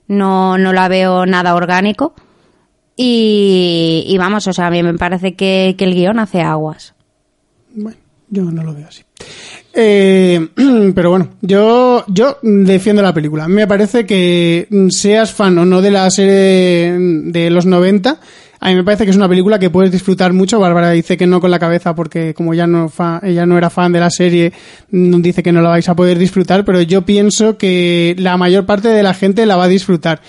[0.07, 2.13] No, no la veo nada orgánico.
[2.95, 6.93] Y, y vamos, o sea, a mí me parece que, que el guion hace aguas.
[7.73, 7.97] Bueno,
[8.31, 9.03] yo no lo veo así.
[9.73, 10.47] Eh,
[10.95, 13.47] pero bueno, yo, yo defiendo la película.
[13.47, 18.19] Me parece que mm, seas fan o no de la serie de los 90,
[18.63, 20.59] a mí me parece que es una película que puedes disfrutar mucho.
[20.59, 23.69] Bárbara dice que no con la cabeza porque como ya no fa- ella no era
[23.69, 24.51] fan de la serie,
[24.91, 28.65] mm, dice que no la vais a poder disfrutar, pero yo pienso que la mayor
[28.65, 30.21] parte de la gente la va a disfrutar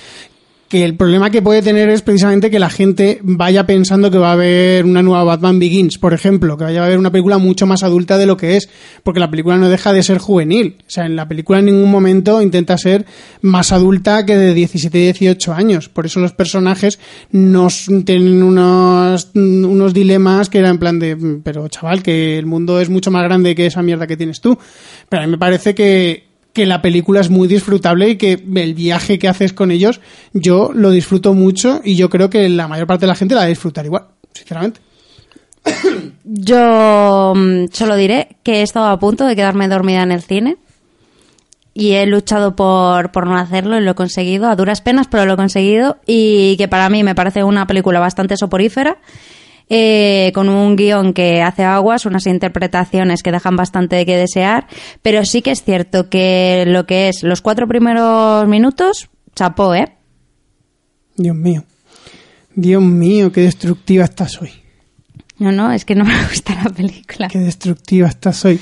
[0.73, 4.31] que el problema que puede tener es precisamente que la gente vaya pensando que va
[4.31, 7.67] a haber una nueva Batman Begins, por ejemplo, que vaya a haber una película mucho
[7.67, 8.71] más adulta de lo que es,
[9.03, 10.77] porque la película no deja de ser juvenil.
[10.81, 13.05] O sea, en la película en ningún momento intenta ser
[13.43, 15.91] más adulta que de 17 y 18 años.
[15.91, 16.99] Por eso los personajes
[17.33, 22.47] nos tienen unos, unos dilemas que eran en plan de, "Mm, pero chaval, que el
[22.47, 24.59] mundo es mucho más grande que esa mierda que tienes tú.
[25.11, 28.75] Pero a mí me parece que que la película es muy disfrutable y que el
[28.75, 30.01] viaje que haces con ellos
[30.33, 33.43] yo lo disfruto mucho y yo creo que la mayor parte de la gente la
[33.43, 34.81] va a disfrutar igual, sinceramente.
[36.25, 40.57] Yo mm, solo diré que he estado a punto de quedarme dormida en el cine
[41.75, 45.25] y he luchado por, por no hacerlo y lo he conseguido, a duras penas, pero
[45.25, 48.99] lo he conseguido y que para mí me parece una película bastante soporífera,
[49.75, 54.67] eh, con un guion que hace aguas, unas interpretaciones que dejan bastante que desear,
[55.01, 59.97] pero sí que es cierto que lo que es los cuatro primeros minutos, chapó, ¿eh?
[61.17, 61.65] Dios mío.
[62.55, 64.51] Dios mío, qué destructiva estás hoy.
[65.39, 67.29] No, no, es que no me gusta la película.
[67.29, 68.61] Qué destructiva estás hoy.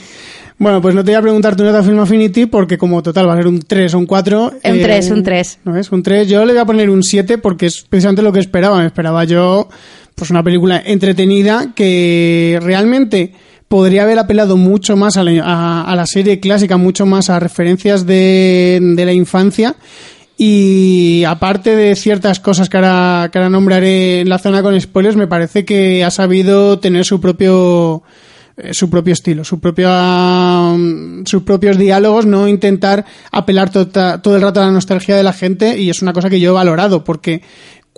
[0.59, 3.33] Bueno, pues no te voy a preguntar tu nota Film Affinity porque como total va
[3.33, 4.45] a ser un 3 o un 4.
[4.45, 5.59] Un 3, un 3.
[5.65, 5.91] ¿No es?
[5.91, 6.29] Un 3.
[6.29, 8.79] Yo le voy a poner un 7 porque es precisamente lo que esperaba.
[8.79, 9.71] Me esperaba yo
[10.15, 13.33] pues una película entretenida que realmente
[13.69, 18.05] podría haber apelado mucho más a la, a- la serie clásica, mucho más a referencias
[18.07, 19.77] de, de la infancia.
[20.37, 25.17] Y aparte de ciertas cosas que ahora, que ahora nombraré en la zona con spoilers,
[25.17, 28.03] me parece que ha sabido tener su propio
[28.57, 29.91] eh, su propio estilo, su propia,
[30.77, 35.23] mm, sus propios diálogos, no intentar apelar tota- todo el rato a la nostalgia de
[35.23, 37.43] la gente y es una cosa que yo he valorado porque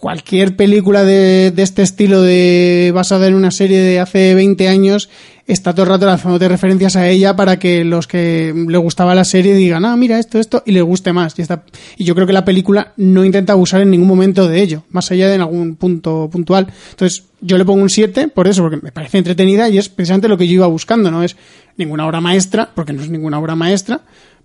[0.03, 5.09] cualquier película de, de este estilo de basada en una serie de hace 20 años
[5.47, 9.25] está todo el rato lanzándote referencias a ella para que los que le gustaba la
[9.25, 11.39] serie digan, ah, mira esto, esto, y les guste más.
[11.39, 11.63] Y, está,
[11.97, 15.09] y yo creo que la película no intenta abusar en ningún momento de ello, más
[15.13, 16.67] allá de en algún punto puntual.
[16.91, 20.27] Entonces, yo le pongo un 7 por eso, porque me parece entretenida y es precisamente
[20.27, 21.37] lo que yo iba buscando, no es
[21.77, 24.01] ninguna obra maestra, porque no es ninguna obra maestra,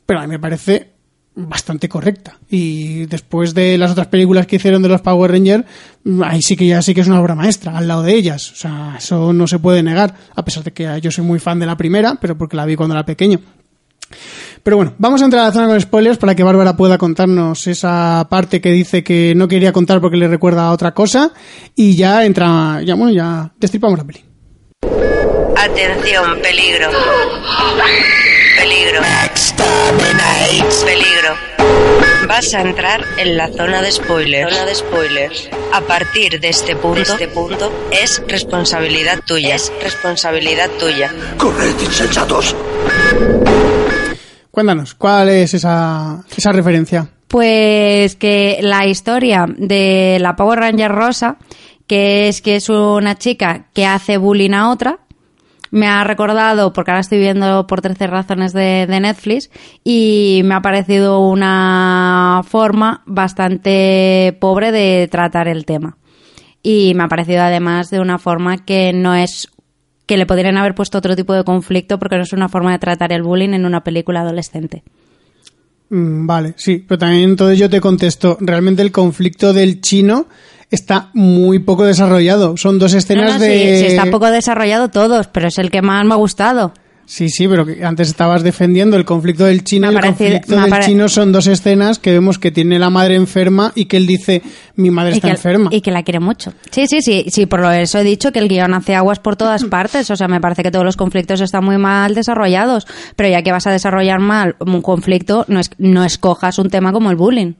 [0.06, 0.97] pero a mí me parece
[1.38, 2.38] bastante correcta.
[2.50, 5.66] Y después de las otras películas que hicieron de los Power Rangers,
[6.04, 8.52] mm, ahí sí que ya sí que es una obra maestra, al lado de ellas.
[8.52, 11.60] O sea, eso no se puede negar, a pesar de que yo soy muy fan
[11.60, 13.40] de la primera, pero porque la vi cuando era pequeño.
[14.64, 17.68] Pero bueno, vamos a entrar a la zona con spoilers para que Bárbara pueda contarnos
[17.68, 21.32] esa parte que dice que no quería contar porque le recuerda a otra cosa.
[21.76, 24.26] Y ya entra, ya bueno, ya destripamos la peli.
[25.56, 26.90] Atención, peligro.
[28.58, 29.02] Peligro.
[29.02, 29.02] Peligro.
[32.38, 34.54] Vas a entrar en la zona de spoilers.
[34.54, 35.50] Zona de spoilers.
[35.74, 39.56] A partir de este punto, este punto es responsabilidad tuya.
[39.56, 41.12] Es responsabilidad tuya.
[41.40, 42.56] ¡Corred, insensatos!
[44.52, 47.10] Cuéntanos, ¿cuál es esa, esa referencia?
[47.28, 51.38] Pues que la historia de la Power Ranger rosa,
[51.88, 55.00] que es que es una chica que hace bullying a otra,
[55.72, 59.50] me ha recordado, porque ahora estoy viendo por 13 razones de, de Netflix,
[59.84, 65.98] y me ha parecido una forma bastante pobre de tratar el tema.
[66.64, 69.48] Y me ha parecido además de una forma que no es
[70.08, 72.80] que le podrían haber puesto otro tipo de conflicto porque no es una forma de
[72.80, 74.84] tratar el bullying en una película adolescente.
[75.90, 80.28] Mm, Vale, sí, pero también entonces yo te contesto, realmente el conflicto del chino
[80.72, 82.58] está muy poco desarrollado.
[82.58, 83.78] Son dos escenas No, no, de...
[83.78, 86.74] sí, sí, está poco desarrollado todos, pero es el que más me ha gustado.
[87.10, 90.42] Sí, sí, pero que antes estabas defendiendo el conflicto del chino Me y el parecido-
[90.42, 93.96] conflicto del chino son dos escenas que vemos que tiene la madre enferma y que
[93.96, 94.42] él dice,
[94.76, 95.70] mi madre está que, enferma.
[95.72, 96.52] y que la quiere mucho.
[96.70, 99.38] Sí, sí, sí, sí, por lo eso he dicho que el guion hace aguas por
[99.38, 100.12] todas partes.
[100.12, 102.86] O sea, me parece que todos los conflictos están muy mal desarrollados.
[103.16, 106.92] Pero ya que vas a desarrollar mal un conflicto, no, es, no escojas un tema
[106.92, 107.54] como el bullying.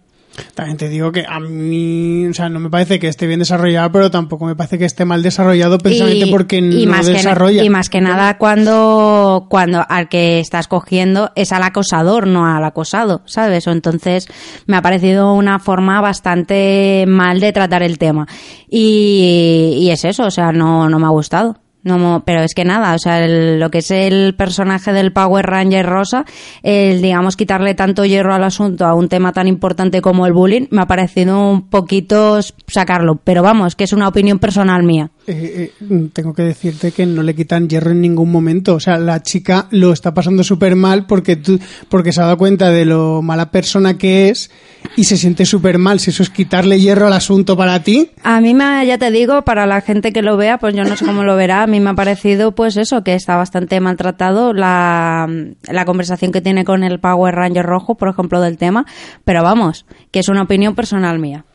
[0.56, 3.92] También te digo que a mí, o sea, no me parece que esté bien desarrollado,
[3.92, 7.62] pero tampoco me parece que esté mal desarrollado precisamente Y- porque y no desarrolla.
[7.62, 12.46] Que, y más que nada cuando, cuando al que estás cogiendo es al acosador, no
[12.46, 13.68] al acosado, ¿sabes?
[13.68, 14.28] O entonces
[14.66, 18.28] me ha parecido una forma bastante mal de tratar el tema.
[18.70, 21.58] Y, y es eso, o sea, no, no me ha gustado.
[21.88, 25.46] No, pero es que nada, o sea, el- lo que es el personaje del Power
[25.46, 26.26] Ranger rosa,
[26.64, 30.68] el, digamos, quitarle tanto hierro al asunto a un tema tan importante como el bullying,
[30.70, 33.20] me ha parecido un poquito sacarlo.
[33.24, 35.10] Pero vamos, que es una opinión personal mía.
[35.28, 38.76] Eh, eh, tengo que decirte que no le quitan hierro en ningún momento.
[38.76, 42.38] O sea, la chica lo está pasando súper mal porque, tú, porque se ha dado
[42.38, 44.52] cuenta de lo mala persona que es
[44.98, 46.02] y se siente súper mal.
[46.02, 49.44] Si eso es quitarle hierro al asunto para ti, A mí, me, ya te digo,
[49.44, 51.64] para la gente que lo vea, pues yo no sé cómo lo verá.
[51.64, 55.30] A mí me ha parecido, pues eso, que está bastante maltratado la,
[55.72, 58.86] la conversación que tiene con el Power Ranger rojo, por ejemplo, del tema.
[59.24, 61.46] Pero vamos, que es una opinión personal mía.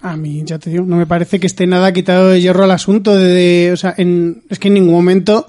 [0.00, 2.70] a mí, ya te digo, no me parece que esté nada quitado de hierro al
[2.70, 3.14] asunto.
[3.16, 5.48] De, de- o sea, en- es que en ningún momento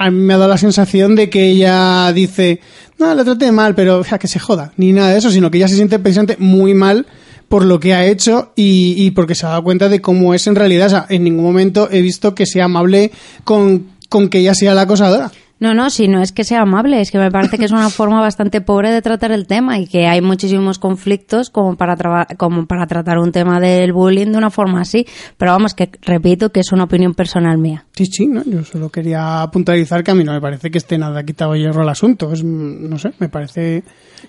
[0.00, 2.60] a mí me ha dado la sensación de que ella dice,
[2.98, 5.50] no, lo traté mal, pero o sea, que se joda, ni nada de eso, sino
[5.50, 7.06] que ella se siente precisamente muy mal
[7.48, 10.46] por lo que ha hecho y, y porque se ha dado cuenta de cómo es
[10.46, 10.86] en realidad.
[10.86, 13.12] O sea, en ningún momento he visto que sea amable
[13.44, 15.32] con, con que ella sea la acosadora.
[15.60, 17.90] No, no, si no es que sea amable, es que me parece que es una
[17.90, 22.26] forma bastante pobre de tratar el tema y que hay muchísimos conflictos como para, traba-
[22.38, 25.06] como para tratar un tema del bullying de una forma así.
[25.36, 27.84] Pero vamos, que repito que es una opinión personal mía.
[27.92, 28.42] Sí, sí, ¿no?
[28.44, 31.82] yo solo quería puntualizar que a mí no me parece que esté nada quitado hierro
[31.82, 32.32] al asunto.
[32.32, 33.84] Es, no sé, me parece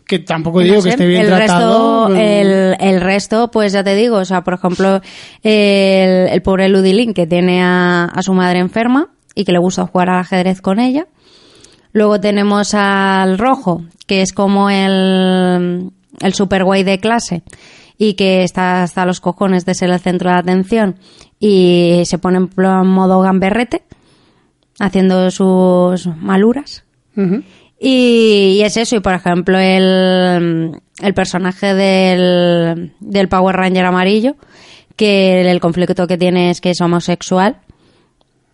[0.06, 2.10] que tampoco digo No que esté bien el tratado.
[2.10, 5.00] Resto, el, el resto, pues ya te digo, o sea, por ejemplo,
[5.44, 9.88] el, el pobre Ludilin que tiene a, a su madre enferma y que le gusta
[9.88, 11.08] jugar al ajedrez con ella.
[11.94, 17.44] Luego tenemos al rojo, que es como el, el super guay de clase
[17.98, 20.96] y que está hasta los cojones de ser el centro de atención
[21.40, 23.84] y se pone en modo gamberrete
[24.80, 26.84] haciendo sus maluras.
[27.80, 34.36] Y, y es eso, y por ejemplo el, el personaje del, del Power Ranger amarillo,
[34.96, 37.58] que el conflicto que tiene es que es homosexual.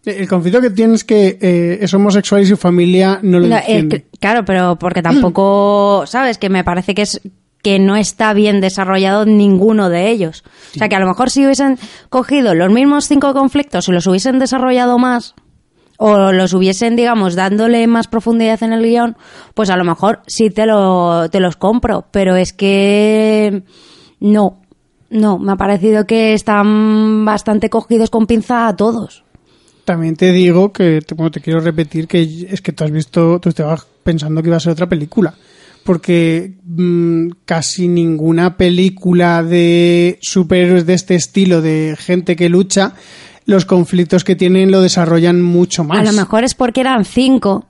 [0.07, 3.57] El conflicto que tiene es que eh, es homosexual y su familia no lo No,
[3.57, 6.37] eh, claro, pero porque tampoco, ¿sabes?
[6.37, 7.21] Que me parece que es
[7.61, 10.43] que no está bien desarrollado ninguno de ellos.
[10.75, 11.77] O sea, que a lo mejor si hubiesen
[12.09, 15.35] cogido los mismos cinco conflictos y los hubiesen desarrollado más,
[15.97, 19.17] o los hubiesen, digamos, dándole más profundidad en el guion,
[19.53, 22.05] pues a lo mejor sí te, lo, te los compro.
[22.11, 23.63] Pero es que
[24.19, 24.61] no,
[25.09, 29.23] no, me ha parecido que están bastante cogidos con pinza a todos.
[29.87, 33.39] También te digo que, te- bueno, te quiero repetir que es que tú has visto,
[33.39, 35.33] tú estabas pensando que iba a ser otra película.
[35.85, 42.95] Porque mm, casi ninguna película de superhéroes de este estilo, de gente que lucha,
[43.45, 45.99] los conflictos que tienen lo desarrollan mucho más.
[45.99, 47.66] A lo mejor es porque eran cinco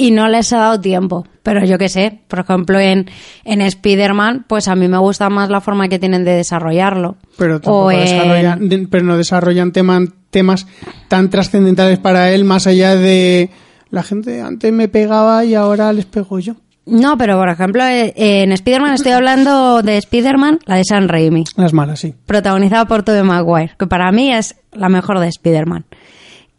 [0.00, 1.26] y no les ha dado tiempo.
[1.42, 3.10] Pero yo qué sé, por ejemplo, en,
[3.44, 7.16] en Spider-Man, pues a mí me gusta más la forma que tienen de desarrollarlo.
[7.36, 10.66] pero tampoco en- desarrollan, de- pero no desarrollan teman- temas
[11.08, 13.50] tan trascendentales para él más allá de
[13.90, 16.54] la gente antes me pegaba y ahora les pego yo.
[16.86, 21.44] No, pero por ejemplo, eh, en Spider-Man estoy hablando de Spider-Man, la de Sam Raimi,
[21.56, 22.14] Las malas, sí.
[22.26, 25.84] protagonizada por Tobey Maguire, que para mí es la mejor de Spider-Man.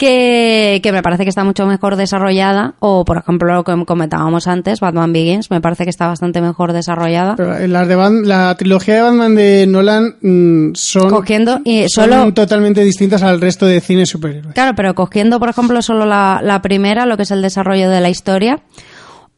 [0.02, 4.48] Que, que me parece que está mucho mejor desarrollada, o por ejemplo lo que comentábamos
[4.48, 7.36] antes, Batman Begins, me parece que está bastante mejor desarrollada.
[7.36, 11.82] Pero eh, las de Bat- la trilogía de Batman de Nolan mm, son, Cogiendo y
[11.88, 14.56] son solo totalmente distintas al resto de cine superhéroes.
[14.56, 18.02] Claro, pero cogiendo, por ejemplo, solo la, la primera, lo que es el desarrollo de
[18.02, 18.62] la historia,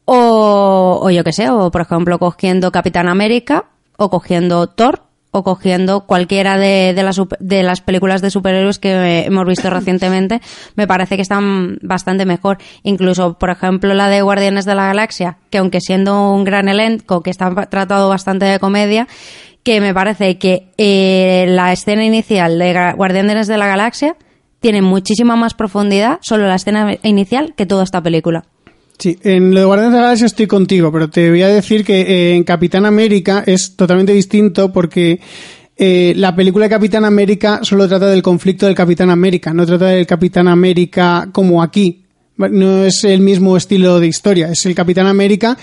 [0.06, 3.66] o, o yo qué sé, o por ejemplo, cogiendo Capitán América,
[3.98, 5.02] o cogiendo Thor,
[5.36, 9.68] o cogiendo cualquiera de, de, las, de las películas de superhéroes que eh, hemos visto
[9.68, 10.40] recientemente,
[10.76, 12.58] me parece que están bastante mejor.
[12.84, 17.20] Incluso, por ejemplo, la de Guardianes de la Galaxia, que aunque siendo un gran elenco,
[17.20, 19.08] que está tratado bastante de comedia,
[19.64, 24.14] que me parece que eh, la escena inicial de Guardianes de la Galaxia
[24.60, 28.44] tiene muchísima más profundidad, solo la escena inicial, que toda esta película.
[28.98, 31.84] Sí, en lo de Guardianes de la Galaxia estoy contigo, pero te voy a decir
[31.84, 35.20] que eh, en Capitán América es totalmente distinto porque
[35.76, 39.86] eh, la película de Capitán América solo trata del conflicto del Capitán América, no trata
[39.86, 42.02] del Capitán América como aquí.
[42.36, 45.56] No es el mismo estilo de historia, es el Capitán América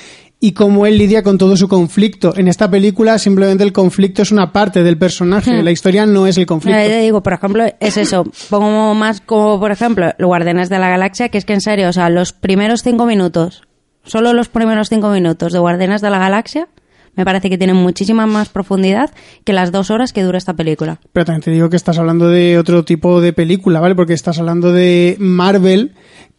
[0.44, 2.34] y cómo él lidia con todo su conflicto.
[2.36, 5.64] En esta película simplemente el conflicto es una parte del personaje, Hmm.
[5.64, 6.80] la historia no es el conflicto.
[6.82, 8.26] Te digo, por ejemplo, es eso.
[8.50, 11.88] Pongo más como, por ejemplo, los Guardianes de la Galaxia, que es que en serio,
[11.90, 13.62] o sea, los primeros cinco minutos,
[14.04, 16.68] solo los primeros cinco minutos de Guardianes de la Galaxia,
[17.16, 19.12] me parece que tienen muchísima más profundidad
[19.44, 21.00] que las dos horas que dura esta película.
[21.14, 23.96] Pero también te digo que estás hablando de otro tipo de película, ¿vale?
[23.96, 25.92] Porque estás hablando de Marvel,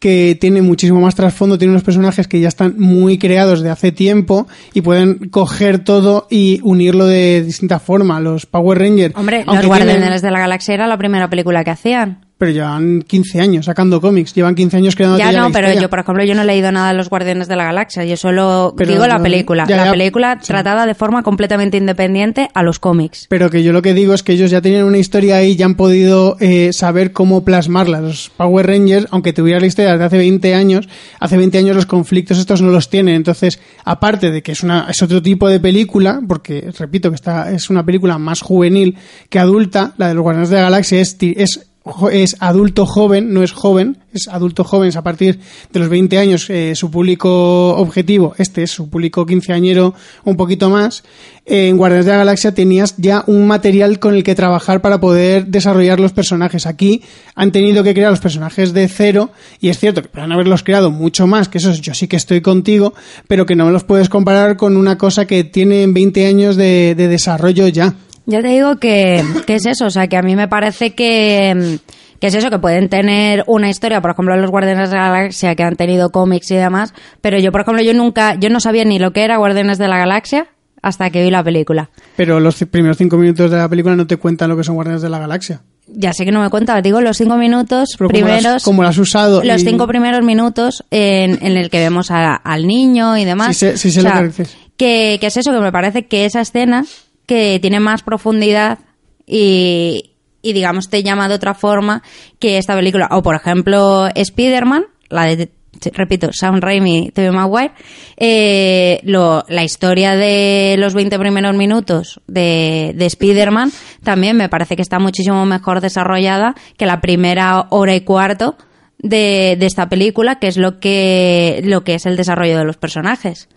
[0.03, 3.93] que tiene muchísimo más trasfondo, tiene unos personajes que ya están muy creados de hace
[3.93, 8.19] tiempo y pueden coger todo y unirlo de distinta forma.
[8.19, 9.15] Los Power Rangers.
[9.17, 12.27] Hombre, los Guardianes tienen- de la Galaxia era la primera película que hacían.
[12.43, 16.01] Pero llevan 15 años sacando cómics, llevan 15 años creando Ya no, pero yo, por
[16.01, 18.05] ejemplo, yo no he leído nada de los Guardianes de la Galaxia.
[18.05, 19.65] Yo solo Pero digo la película.
[19.69, 20.49] ya, la película sí.
[20.49, 23.27] tratada de forma completamente independiente a los cómics.
[23.29, 25.57] Pero que yo lo que digo es que ellos ya tenían una historia ahí y
[25.57, 28.01] ya han podido eh, saber cómo plasmarla.
[28.01, 30.89] Los Power Rangers, aunque tuvieran la historia de hace 20 años,
[31.21, 33.15] hace 20 años los conflictos estos no los tienen.
[33.15, 37.53] Entonces, aparte de que es, una, es otro tipo de película, porque repito que esta
[37.53, 38.97] es una película más juvenil
[39.29, 41.69] que adulta, la de los Guardianes de la Galaxia es, es
[42.13, 45.41] es adulto joven, no es joven, es adulto joven, es a partir
[45.73, 50.71] de los 20 años eh, su público objetivo, este es su público quinceañero, un poquito
[50.71, 51.03] más.
[51.45, 55.47] En Guardianes de la Galaxia tenías ya un material con el que trabajar para poder
[55.49, 56.67] desarrollar los personajes.
[56.67, 57.03] Aquí
[57.35, 60.93] han tenido que crear los personajes de cero y es cierto que pueden haberlos creado
[60.93, 62.95] mucho más, que eso yo sí que estoy contigo,
[63.27, 66.95] pero que no me los puedes comparar con una cosa que tienen 20 años de
[66.95, 67.97] desarrollo ya.
[68.27, 71.79] Ya te digo que, que es eso, o sea, que a mí me parece que,
[72.21, 75.55] que es eso, que pueden tener una historia, por ejemplo, los Guardianes de la Galaxia
[75.57, 78.85] que han tenido cómics y demás, pero yo, por ejemplo, yo nunca, yo no sabía
[78.85, 80.47] ni lo que era Guardianes de la Galaxia
[80.83, 81.91] hasta que vi la película.
[82.17, 85.03] Pero los primeros cinco minutos de la película no te cuentan lo que son Guardianes
[85.03, 85.63] de la Galaxia.
[85.89, 88.63] Ya sé que no me cuenta, digo los cinco minutos Pero como las- primeros.
[88.65, 92.37] como las has usado Los y- cinco primeros minutos en, en el que vemos a-
[92.37, 93.57] al niño y demás.
[93.57, 94.57] Sí sí sé O lo que dices.
[94.77, 96.85] Que, que es eso, que me parece que esa escena
[97.33, 98.79] que tiene más profundidad
[99.27, 100.13] y,
[100.43, 102.03] digamos te llama de otra forma
[102.39, 103.09] que esta película.
[103.11, 105.51] O por ejemplo, Spider-Man, la de,
[105.95, 107.73] repito, Sam Raimi, Tobey Maguire,
[108.19, 113.73] eh, lo, la historia de los 20 primeros minutos de, de Spider-Man
[114.05, 118.59] también me parece que está muchísimo mejor desarrollada que la primera hora y cuarto
[118.99, 122.77] de, de esta película, que es lo que, lo que es el desarrollo de los
[122.77, 123.49] personajes.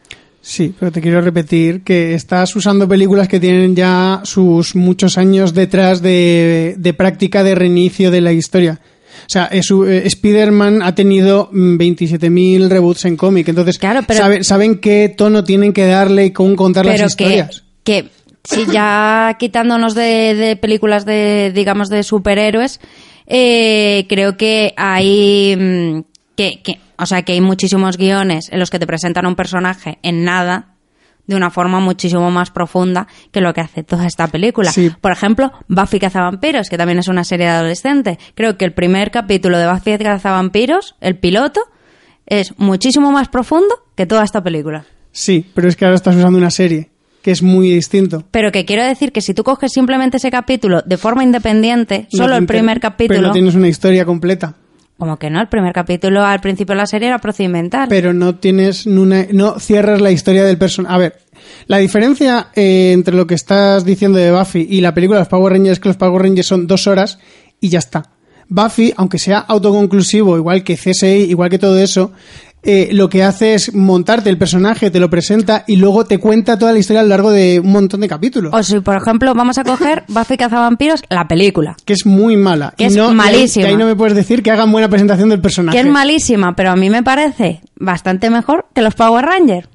[0.47, 5.55] Sí, pero te quiero repetir que estás usando películas que tienen ya sus muchos años
[5.55, 8.79] detrás de, de práctica de reinicio de la historia.
[9.21, 14.19] O sea, es, eh, Spider-Man ha tenido mm, 27.000 reboots en cómic, entonces Claro, pero-
[14.19, 17.63] sabe- saben qué tono tienen que darle y cómo contar pero las que, historias.
[17.83, 18.09] que
[18.43, 22.79] si ya quitándonos de, de películas de, digamos, de superhéroes,
[23.25, 26.01] eh, creo que hay, mm,
[26.35, 29.35] que, que, o sea, que hay muchísimos guiones en los que te presentan a un
[29.35, 30.75] personaje en nada,
[31.27, 34.71] de una forma muchísimo más profunda que lo que hace toda esta película.
[34.71, 34.91] Sí.
[35.01, 38.19] Por ejemplo, Buffy Cazavampiros, que también es una serie de adolescente.
[38.35, 41.61] Creo que el primer capítulo de Buffy Cazavampiros, el piloto,
[42.27, 44.85] es muchísimo más profundo que toda esta película.
[45.11, 46.89] Sí, pero es que ahora estás usando una serie,
[47.21, 48.25] que es muy distinto.
[48.31, 52.23] Pero que quiero decir que si tú coges simplemente ese capítulo de forma independiente, No
[52.23, 54.55] solo el primer Pero capítulo, no tienes una historia completa.
[54.97, 57.87] Como que no, el primer capítulo al principio de la serie era procedimental.
[57.89, 60.95] pero no tienes una, no cierras la historia del personaje.
[60.95, 61.15] A ver,
[61.67, 65.29] la diferencia eh, entre lo que estás diciendo de Buffy y la película de los
[65.29, 67.19] Power Rangers es que los Power Rangers son dos horas
[67.59, 68.11] y ya está.
[68.47, 72.11] Buffy, aunque sea autoconclusivo, igual que CSI, igual que todo eso,
[72.65, 76.57] eh, lo que hace es montarte el personaje, te lo presenta y luego te cuenta
[76.57, 78.51] toda la historia a lo largo de un montón de capítulos.
[78.53, 81.77] o si, por ejemplo, vamos a coger Buffy Cazavampiros, la película.
[81.85, 82.73] que es muy mala.
[82.77, 83.71] Que Y es no- y ahí- malísima.
[83.71, 85.77] No me puedes decir que hagan buena presentación del personaje.
[85.77, 89.67] Que es malísima, pero a mí me parece bastante mejor que los Power Rangers.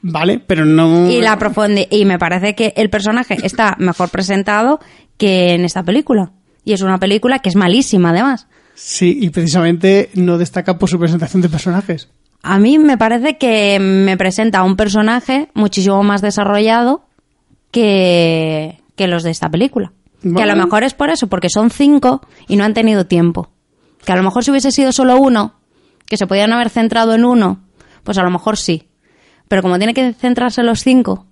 [0.00, 1.10] Vale, pero no.
[1.10, 4.78] Y, la profundi- y me parece que el personaje está mejor presentado
[5.16, 6.30] que en esta película.
[6.64, 8.46] Y es una película que es malísima, además.
[8.74, 12.08] Sí, y precisamente no destaca por su presentación de personajes.
[12.42, 17.02] A mí me parece que me presenta a un personaje muchísimo más desarrollado
[17.70, 19.92] que, que los de esta película.
[20.22, 23.50] Que a lo mejor es por eso, porque son cinco y no han tenido tiempo.
[24.04, 25.54] Que a lo mejor si hubiese sido solo uno,
[26.06, 27.60] que se podían haber centrado en uno,
[28.02, 28.88] pues a lo mejor sí.
[29.46, 31.26] Pero como tiene que centrarse en los cinco,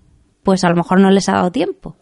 [0.47, 1.97] pues a lo mejor no les ha dado tiempo.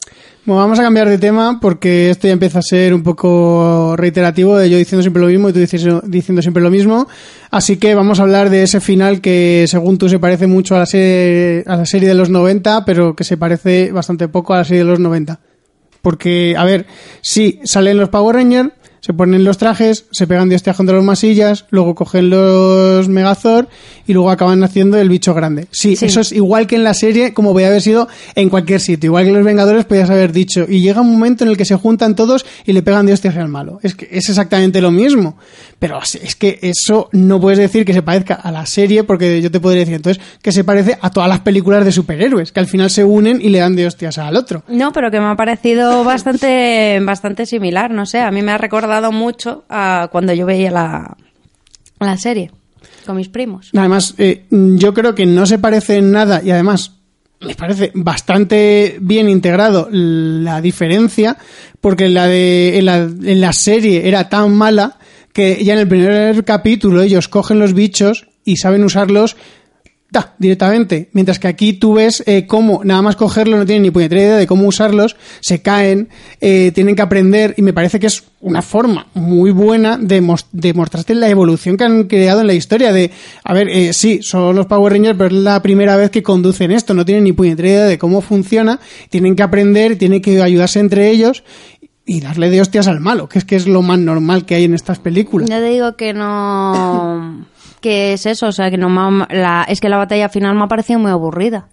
[0.44, 4.58] Bueno, vamos a cambiar de tema porque esto ya empieza a ser un poco reiterativo
[4.58, 7.08] de yo diciendo siempre lo mismo y tú diciendo siempre lo mismo.
[7.50, 10.80] Así que vamos a hablar de ese final que según tú se parece mucho a
[10.80, 14.58] la serie, a la serie de los 90, pero que se parece bastante poco a
[14.58, 15.40] la serie de los 90.
[16.02, 16.84] Porque, a ver,
[17.22, 18.72] sí, salen los Power Rangers,
[19.04, 23.66] se ponen los trajes, se pegan de hostias contra los masillas, luego cogen los Megazord
[24.06, 25.66] y luego acaban haciendo el bicho grande.
[25.72, 26.06] Sí, Sí.
[26.06, 29.08] eso es igual que en la serie, como podía haber sido en cualquier sitio.
[29.08, 30.64] Igual que los Vengadores podías haber dicho.
[30.66, 33.36] Y llega un momento en el que se juntan todos y le pegan de hostias
[33.36, 33.78] al malo.
[33.82, 35.36] Es que es exactamente lo mismo.
[35.78, 39.50] Pero es que eso no puedes decir que se parezca a la serie, porque yo
[39.50, 42.66] te podría decir entonces que se parece a todas las películas de superhéroes, que al
[42.66, 44.62] final se unen y le dan de hostias al otro.
[44.68, 48.58] No, pero que me ha parecido bastante, bastante similar, no sé, a mí me ha
[48.58, 51.16] recordado mucho a cuando yo veía la,
[52.00, 52.50] la serie
[53.06, 53.70] con mis primos.
[53.74, 56.92] Además, eh, yo creo que no se parece en nada y además
[57.40, 61.36] me parece bastante bien integrado la diferencia
[61.80, 64.98] porque la de en la, en la serie era tan mala
[65.32, 69.36] que ya en el primer capítulo ellos cogen los bichos y saben usarlos
[70.14, 71.10] ta, directamente.
[71.12, 74.36] Mientras que aquí tú ves eh, cómo nada más cogerlo no tienen ni puñetera idea
[74.36, 76.08] de cómo usarlos, se caen,
[76.40, 80.46] eh, tienen que aprender y me parece que es una forma muy buena de, mos-
[80.52, 83.10] de mostrarte la evolución que han creado en la historia de,
[83.42, 86.70] a ver, eh, sí, son los Power Rangers, pero es la primera vez que conducen
[86.70, 90.78] esto, no tienen ni puñetera idea de cómo funciona, tienen que aprender, tienen que ayudarse
[90.80, 91.44] entre ellos
[92.06, 94.64] y darle de hostias al malo, que es que es lo más normal que hay
[94.64, 95.48] en estas películas.
[95.48, 97.46] Ya te digo que no...
[97.84, 100.54] que es eso, o sea, que no me ha- la, es que la batalla final
[100.56, 101.66] me ha parecido muy aburrida.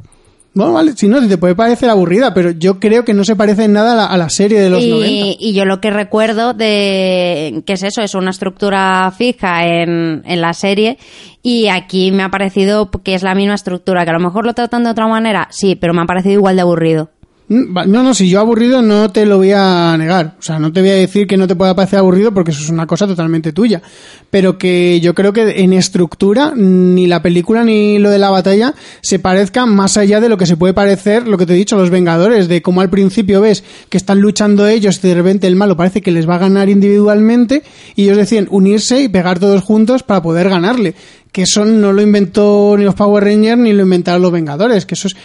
[0.53, 3.37] Bueno, vale, si no, si te puede parecer aburrida, pero yo creo que no se
[3.37, 5.07] parece en nada a la, a la serie de los 90.
[5.09, 10.21] Y, y yo lo que recuerdo de que es eso, es una estructura fija en,
[10.25, 10.97] en la serie
[11.41, 14.53] y aquí me ha parecido que es la misma estructura, que a lo mejor lo
[14.53, 17.09] tratan de otra manera, sí, pero me ha parecido igual de aburrido.
[17.51, 20.35] Mm, No, no, si yo aburrido no te lo voy a negar.
[20.39, 22.63] O sea, no te voy a decir que no te pueda parecer aburrido porque eso
[22.63, 23.81] es una cosa totalmente tuya.
[24.29, 28.73] Pero que yo creo que en estructura ni la película ni lo de la batalla
[29.01, 31.75] se parezcan más allá de lo que se puede parecer, lo que te he dicho,
[31.75, 35.57] los Vengadores, de cómo al principio ves que están luchando ellos y de repente el
[35.57, 37.63] malo parece que les va a ganar individualmente
[37.97, 40.95] y ellos deciden unirse y pegar todos juntos para poder ganarle
[41.31, 44.95] que eso no lo inventó ni los Power Rangers ni lo inventaron los Vengadores, que
[44.95, 45.15] eso es,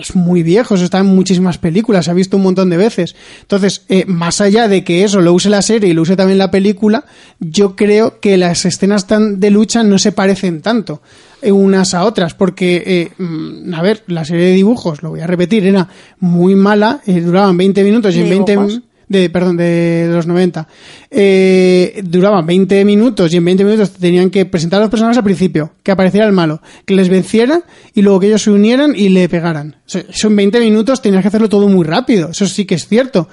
[0.00, 3.16] es muy viejo, eso está en muchísimas películas, se ha visto un montón de veces.
[3.40, 6.38] Entonces, eh, más allá de que eso lo use la serie y lo use también
[6.38, 7.04] la película,
[7.40, 11.02] yo creo que las escenas tan de lucha no se parecen tanto
[11.42, 15.20] eh, unas a otras, porque, eh, mm, a ver, la serie de dibujos, lo voy
[15.20, 15.88] a repetir, era
[16.18, 18.80] muy mala, eh, duraban 20 minutos y ¿De en 20 dibujos?
[19.08, 20.68] De, perdón, de, los 90,
[21.10, 25.24] eh, duraban 20 minutos y en 20 minutos tenían que presentar a los personajes al
[25.24, 27.62] principio, que apareciera el malo, que les venciera
[27.94, 29.76] y luego que ellos se unieran y le pegaran.
[29.86, 32.74] O sea, Eso en 20 minutos tenías que hacerlo todo muy rápido, eso sí que
[32.74, 33.28] es cierto.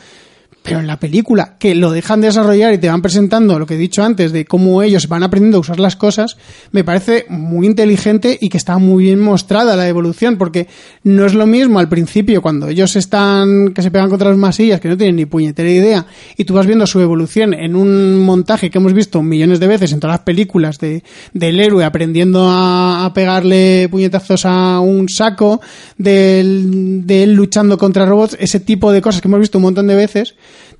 [0.66, 3.76] Pero en la película, que lo dejan de desarrollar y te van presentando lo que
[3.76, 6.38] he dicho antes de cómo ellos van aprendiendo a usar las cosas,
[6.72, 10.68] me parece muy inteligente y que está muy bien mostrada la evolución, porque
[11.04, 14.82] no es lo mismo al principio cuando ellos están, que se pegan contra las masillas,
[14.82, 18.72] que no tienen ni puñetera idea, y tú vas viendo su evolución en un montaje
[18.72, 21.04] que hemos visto millones de veces en todas las películas de,
[21.34, 25.62] del héroe aprendiendo a, pegarle puñetazos a un saco,
[25.98, 29.96] de él luchando contra robots, ese tipo de cosas que hemos visto un montón de
[29.96, 30.34] veces,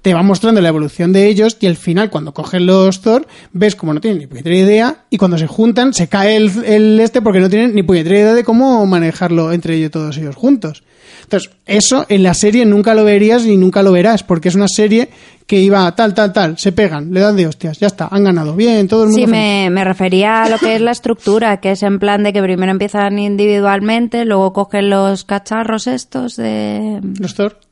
[0.06, 3.76] te va mostrando la evolución de ellos y al final cuando cogen los Thor ves
[3.76, 7.24] como no tienen ni puñetera idea y cuando se juntan se cae el, el este
[7.24, 10.84] porque no tienen ni puñetera idea de cómo manejarlo entre ellos todos ellos juntos.
[11.24, 14.68] Entonces, eso en la serie nunca lo verías ni nunca lo verás porque es una
[14.68, 15.10] serie
[15.48, 18.56] que iba tal, tal, tal, se pegan, le dan de hostias, ya está, han ganado,
[18.56, 21.72] bien, todo el mundo Sí, me, me refería a lo que es la estructura, que
[21.72, 27.00] es en plan de que primero empiezan individualmente, luego cogen los cacharros estos de...
[27.20, 27.65] Los Thor.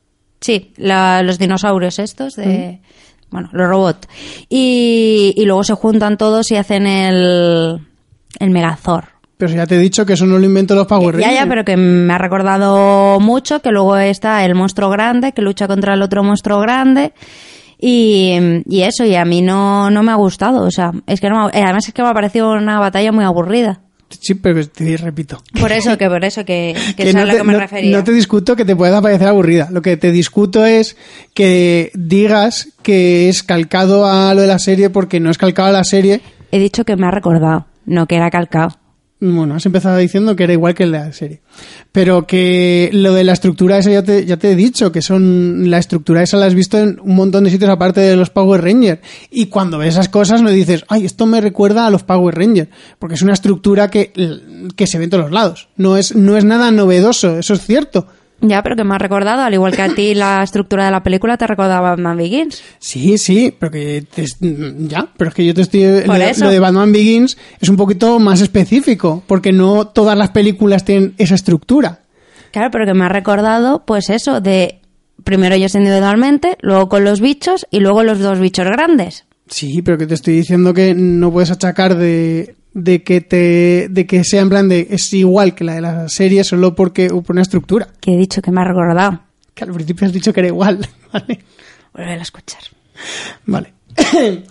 [0.44, 2.80] Sí, la- los dinosaurios estos de...
[3.30, 4.06] Bueno, los robots.
[4.50, 7.80] Y, y luego se juntan todos y hacen el,
[8.38, 9.06] el Megazord.
[9.38, 11.42] Pero ya te he dicho que eso no lo inventó los Power Ya, Rangers.
[11.44, 15.66] ya, pero que me ha recordado mucho que luego está el monstruo grande que lucha
[15.66, 17.14] contra el otro monstruo grande
[17.78, 21.28] y, y eso, y a mí no, no me ha gustado, o sea, es que
[21.30, 23.80] no me ha- además es que me ha parecido una batalla muy aburrida.
[24.08, 25.42] Sí, pero te repito.
[25.60, 27.52] Por eso, que por eso, que, que, Que es a no lo te, que me
[27.54, 27.96] no- refería.
[27.96, 29.68] no te discuto que te pueda parecer aburrida.
[29.70, 30.96] Lo que te discuto es
[31.34, 35.72] que digas que es calcado a lo de la serie porque no es calcado a
[35.72, 36.20] la serie.
[36.52, 38.76] He dicho que me ha recordado, no que era calcado.
[39.20, 41.40] Bueno, has empezado diciendo que era igual que la serie.
[41.92, 45.70] Pero que lo de la estructura esa ya te, ya te he dicho, que son
[45.70, 48.62] la estructura esa la has visto en un montón de sitios aparte de los Power
[48.62, 49.00] Rangers.
[49.30, 52.70] Y cuando ves esas cosas no dices, ay, esto me recuerda a los Power Rangers.
[52.98, 54.12] Porque es una estructura que,
[54.76, 55.68] que se ve en todos los lados.
[55.76, 58.08] No es, no es nada novedoso, eso es cierto.
[58.46, 61.02] Ya, pero que me ha recordado, al igual que a ti la estructura de la
[61.02, 62.62] película te recordaba Batman Begins.
[62.78, 64.26] Sí, sí, pero que te-
[64.86, 66.14] ya, pero es que yo te estoy lo,
[66.44, 71.14] lo de Batman Begins es un poquito más específico, porque no todas las películas tienen
[71.18, 72.00] esa estructura.
[72.52, 74.80] Claro, pero que me ha recordado, pues eso, de
[75.24, 79.24] primero ellos individualmente, luego con los bichos y luego los dos bichos grandes.
[79.48, 84.06] Sí, pero que te estoy diciendo que no puedes achacar de, de que te de
[84.06, 87.24] que sea en plan de es igual que la de la serie solo porque hubo
[87.28, 87.88] una estructura.
[88.00, 89.20] Que he dicho que me ha recordado.
[89.54, 91.40] Que al principio has dicho que era igual, ¿vale?
[91.94, 92.62] Volver a escuchar.
[93.46, 93.72] Vale.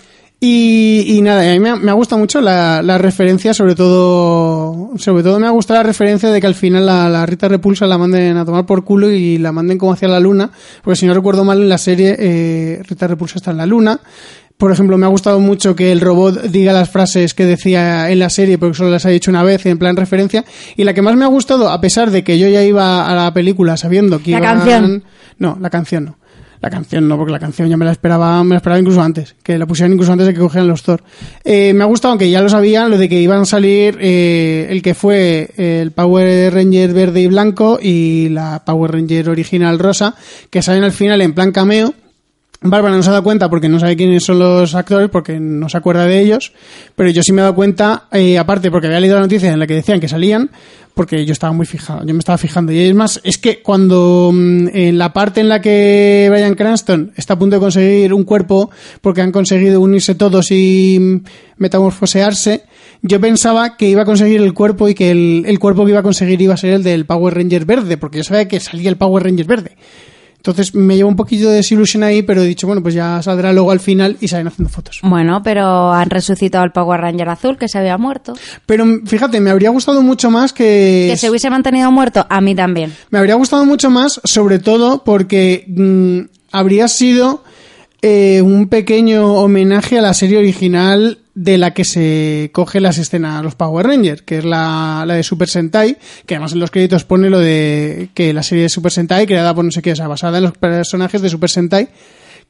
[0.45, 3.75] Y, y nada, a mí me ha, me ha gustado mucho la, la referencia, sobre
[3.75, 7.47] todo, sobre todo me ha gustado la referencia de que al final la, la Rita
[7.47, 10.51] Repulsa la manden a tomar por culo y la manden como hacia la luna,
[10.83, 14.01] porque si no recuerdo mal en la serie eh, Rita Repulsa está en la luna.
[14.57, 18.19] Por ejemplo, me ha gustado mucho que el robot diga las frases que decía en
[18.19, 20.45] la serie, porque solo las ha dicho una vez en plan referencia.
[20.77, 23.13] Y la que más me ha gustado, a pesar de que yo ya iba a
[23.15, 25.03] la película sabiendo que La iban- canción.
[25.39, 26.17] No, la canción no.
[26.61, 29.35] La canción no, porque la canción ya me la esperaba, me la esperaba incluso antes,
[29.43, 31.03] que la pusieran incluso antes de que cogieran los Thor.
[31.43, 34.67] Eh, me ha gustado, aunque ya lo sabía, lo de que iban a salir eh,
[34.69, 40.15] el que fue el Power Ranger verde y blanco y la Power Ranger original rosa,
[40.49, 41.93] que salen al final en plan cameo.
[42.63, 45.69] Bárbara no se ha dado cuenta porque no sabe quiénes son los actores, porque no
[45.69, 46.53] se acuerda de ellos,
[46.95, 49.59] pero yo sí me he dado cuenta, eh, aparte porque había leído la noticia en
[49.59, 50.49] la que decían que salían,
[50.93, 52.71] porque yo estaba muy fijado, yo me estaba fijando.
[52.71, 57.11] Y es más, es que cuando mm, en la parte en la que Brian Cranston
[57.15, 58.69] está a punto de conseguir un cuerpo,
[59.01, 61.23] porque han conseguido unirse todos y mm,
[61.57, 62.63] metamorfosearse,
[63.01, 65.99] yo pensaba que iba a conseguir el cuerpo y que el, el cuerpo que iba
[65.99, 68.89] a conseguir iba a ser el del Power Ranger verde, porque yo sabía que salía
[68.89, 69.75] el Power Ranger verde.
[70.45, 73.53] Entonces me llevo un poquillo de desilusión ahí, pero he dicho, bueno, pues ya saldrá
[73.53, 74.99] luego al final y salen haciendo fotos.
[75.01, 78.33] Bueno, pero han resucitado al Power Ranger azul que se había muerto.
[78.65, 81.07] Pero fíjate, me habría gustado mucho más que...
[81.11, 82.93] Que se hubiese mantenido muerto, a mí también.
[83.09, 87.45] Me habría gustado mucho más, sobre todo porque mm, habría sido
[88.01, 93.43] eh, un pequeño homenaje a la serie original de la que se coge las escenas
[93.43, 97.03] los Power Rangers, que es la, la de Super Sentai, que además en los créditos
[97.03, 99.95] pone lo de que la serie de Super Sentai, creada por no sé qué, o
[99.95, 101.89] sea, basada en los personajes de Super Sentai,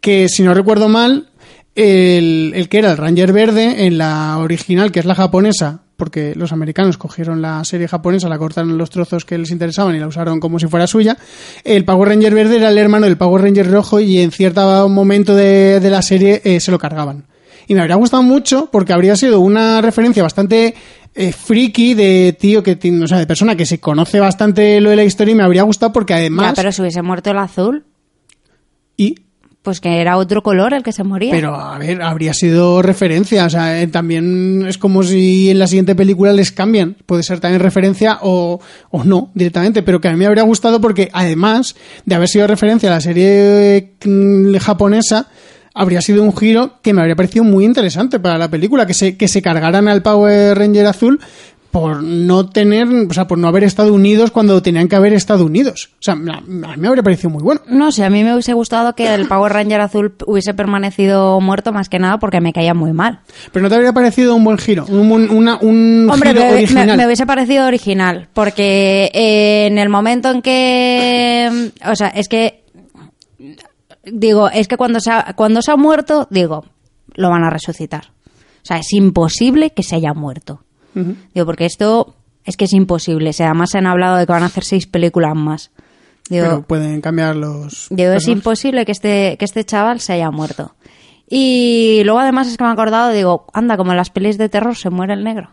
[0.02, 1.30] que si no recuerdo mal,
[1.76, 6.34] el, el que era el Ranger Verde en la original, que es la japonesa, porque
[6.36, 10.08] los americanos cogieron la serie japonesa, la cortaron los trozos que les interesaban y la
[10.08, 11.18] usaron como si fuera suya.
[11.64, 15.36] El Power Ranger Verde era el hermano del Power Ranger Rojo y en cierto momento
[15.36, 17.26] de, de la serie eh, se lo cargaban.
[17.68, 20.76] Y me habría gustado mucho porque habría sido una referencia bastante
[21.16, 24.96] eh, friki de tío que o sea, de persona que se conoce bastante lo de
[24.96, 27.86] la historia y me habría gustado porque además Ya, pero si hubiese muerto el azul,
[28.98, 29.16] y
[29.64, 31.32] pues que era otro color el que se moría.
[31.32, 33.46] Pero, a ver, habría sido referencia.
[33.46, 36.98] O sea, eh, también es como si en la siguiente película les cambian.
[37.06, 38.60] Puede ser también referencia o,
[38.92, 39.82] o no, directamente.
[39.82, 43.02] Pero que a mí me habría gustado porque, además de haber sido referencia a la
[43.02, 45.28] serie mm, japonesa,
[45.74, 48.86] habría sido un giro que me habría parecido muy interesante para la película.
[48.86, 51.20] Que se, que se cargaran al Power Ranger azul
[51.72, 55.44] por no tener, o sea, por no haber estado unidos cuando tenían que haber estado
[55.44, 55.90] unidos.
[55.94, 56.32] O sea, a mí
[56.78, 57.62] me habría parecido muy bueno.
[57.68, 61.74] No sé, a mí me hubiese gustado que el Power Ranger azul hubiese permanecido muerto
[61.74, 63.22] más que nada porque me caía muy mal.
[63.52, 66.54] Pero no te habría parecido un buen giro, un, un- una- un Hombre, giro me,
[66.54, 66.86] original.
[66.86, 72.28] me- me hubiese parecido original, porque eh, en el momento en que, o sea, es
[72.30, 72.66] que
[74.04, 76.66] digo, es que cuando se ha, cuando se ha muerto, digo,
[77.16, 78.12] lo van a resucitar.
[78.64, 80.64] O sea, es imposible que se haya muerto.
[80.96, 83.32] Digo, porque esto es que es imposible.
[83.32, 85.72] O sea, además se han hablado de que van a hacer seis películas más.
[86.30, 87.88] Digo, Pero pueden cambiar los.
[87.90, 90.76] Digo, es imposible que este, que este chaval se haya muerto.
[91.28, 94.50] Y luego además es que me he acordado, digo, anda, como en las pelis de
[94.50, 95.50] terror se muere el negro.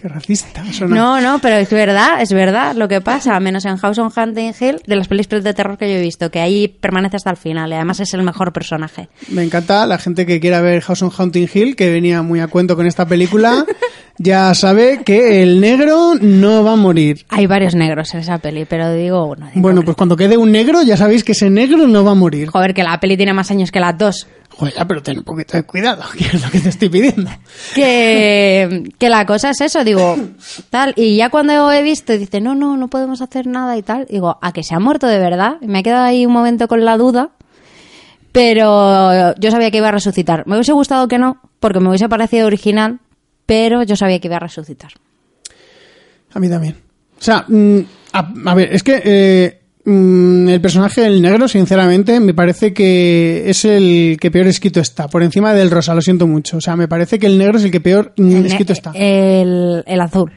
[0.00, 0.62] Qué racista.
[0.72, 0.94] suena.
[0.94, 4.52] No, no, pero es verdad, es verdad lo que pasa, menos en House on Hunting
[4.58, 7.36] Hill, de las pelis de terror que yo he visto, que ahí permanece hasta el
[7.36, 9.08] final y además es el mejor personaje.
[9.28, 12.46] Me encanta la gente que quiera ver House on Haunting Hill, que venía muy a
[12.46, 13.66] cuento con esta película,
[14.18, 17.24] ya sabe que el negro no va a morir.
[17.28, 20.50] Hay varios negros en esa peli, pero digo, bueno, digo, Bueno, pues cuando quede un
[20.52, 22.48] negro, ya sabéis que ese negro no va a morir.
[22.50, 24.26] joder, que la peli tiene más años que las dos.
[24.50, 27.30] Joder, pero ten un poquito de cuidado, que es lo que te estoy pidiendo.
[27.76, 30.16] que, que la cosa es eso, digo,
[30.70, 34.06] tal, y ya cuando he visto, dice, no, no, no podemos hacer nada y tal,
[34.10, 36.84] digo, a que se ha muerto de verdad, me he quedado ahí un momento con
[36.84, 37.30] la duda,
[38.32, 40.44] pero yo sabía que iba a resucitar.
[40.46, 42.98] Me hubiese gustado que no, porque me hubiese parecido original,
[43.48, 44.90] pero yo sabía que iba a resucitar.
[46.34, 46.74] A mí también.
[47.18, 47.78] O sea, mm,
[48.12, 53.48] a, a ver, es que eh, mm, el personaje del negro, sinceramente, me parece que
[53.48, 55.08] es el que peor escrito está.
[55.08, 56.58] Por encima del rosa, lo siento mucho.
[56.58, 58.92] O sea, me parece que el negro es el que peor mm, El escrito está.
[58.94, 60.30] El, el azul.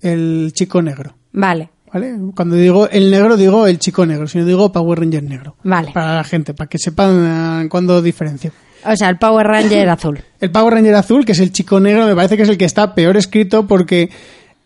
[0.00, 1.14] El chico negro.
[1.30, 2.16] Vale, ¿Vale?
[2.34, 4.26] Cuando digo el negro, digo el chico negro.
[4.26, 5.54] Si no digo Power Ranger negro.
[5.62, 5.92] vale.
[5.94, 8.50] Para la gente, para que sepan eh, cuándo diferencio.
[8.84, 10.22] O sea, el Power Ranger azul.
[10.40, 12.64] El Power Ranger azul, que es el chico negro, me parece que es el que
[12.64, 14.10] está peor escrito porque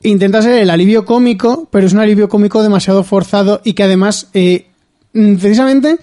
[0.03, 4.29] intenta ser el alivio cómico, pero es un alivio cómico demasiado forzado y que además,
[4.35, 4.67] eh,
[5.13, 5.99] mm, precisamente,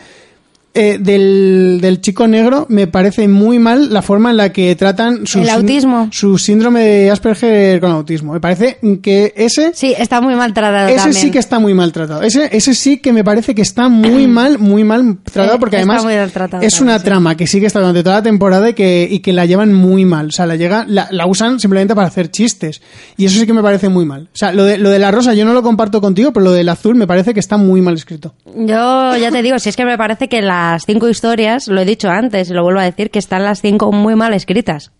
[0.73, 5.27] eh, del, del chico negro me parece muy mal la forma en la que tratan
[5.27, 6.07] su, El autismo.
[6.11, 8.33] su síndrome de Asperger con autismo.
[8.33, 11.21] Me parece que ese Sí, está muy mal tratado ese también.
[11.21, 12.21] sí que está muy mal tratado.
[12.21, 15.75] Ese, ese sí que me parece que está muy mal, muy mal tratado, Eh, porque
[15.77, 17.05] está además muy tratado es una sí.
[17.05, 20.05] trama que sigue estando durante toda la temporada y que, y que la llevan muy
[20.05, 20.27] mal.
[20.27, 22.81] O sea, la, llega, la, la usan simplemente para hacer chistes.
[23.17, 24.29] Y eso sí que me parece muy mal.
[24.33, 26.51] O sea, lo de, lo de la rosa yo no lo comparto contigo, pero lo
[26.53, 28.33] del azul me parece que está muy mal escrito.
[28.55, 31.85] Yo ya te digo, si es que me parece que las cinco historias, lo he
[31.85, 34.91] dicho antes y lo vuelvo a decir, que están las cinco muy mal escritas.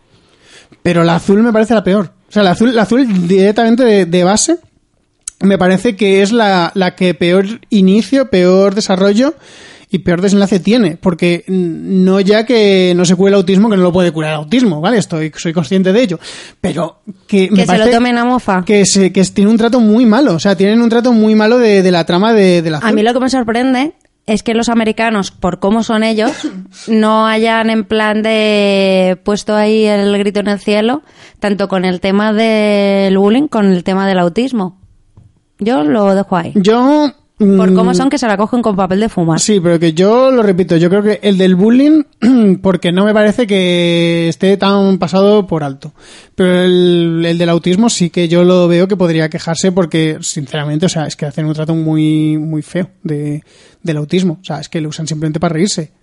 [0.84, 2.14] Pero la azul me parece la peor.
[2.30, 4.57] O sea, la azul, la azul directamente de, de base
[5.41, 9.36] me parece que es la, la que peor inicio, peor desarrollo
[9.89, 10.97] y peor desenlace tiene.
[10.97, 14.38] Porque no ya que no se cure el autismo, que no lo puede curar el
[14.38, 14.97] autismo, ¿vale?
[14.97, 16.20] Estoy, soy consciente de ello.
[16.62, 18.64] Pero que me Que se parece lo tomen a mofa.
[18.66, 20.36] que, se, que tiene un trato muy malo.
[20.36, 22.89] O sea, tienen un trato muy malo de, de la trama de, de la azul.
[22.89, 23.93] A mí lo que me sorprende
[24.32, 26.32] es que los americanos, por cómo son ellos,
[26.88, 31.02] no hayan en plan de puesto ahí el grito en el cielo,
[31.40, 34.80] tanto con el tema del bullying, con el tema del autismo.
[35.60, 36.54] Yo lo dejo ahí.
[36.56, 37.12] Yo...
[37.42, 39.39] Por mm, cómo son que se la cogen con papel de fumar.
[39.39, 42.04] Sí, pero que yo lo repito, yo creo que el del bullying,
[42.62, 45.92] porque no me parece que esté tan pasado por alto.
[46.36, 50.86] Pero el, el del autismo sí que yo lo veo que podría quejarse porque, sinceramente,
[50.86, 53.44] o sea, es que hacen un trato muy, muy feo de,
[53.82, 54.38] del autismo.
[54.39, 55.94] O sea, es que lo usan simplemente para reírse.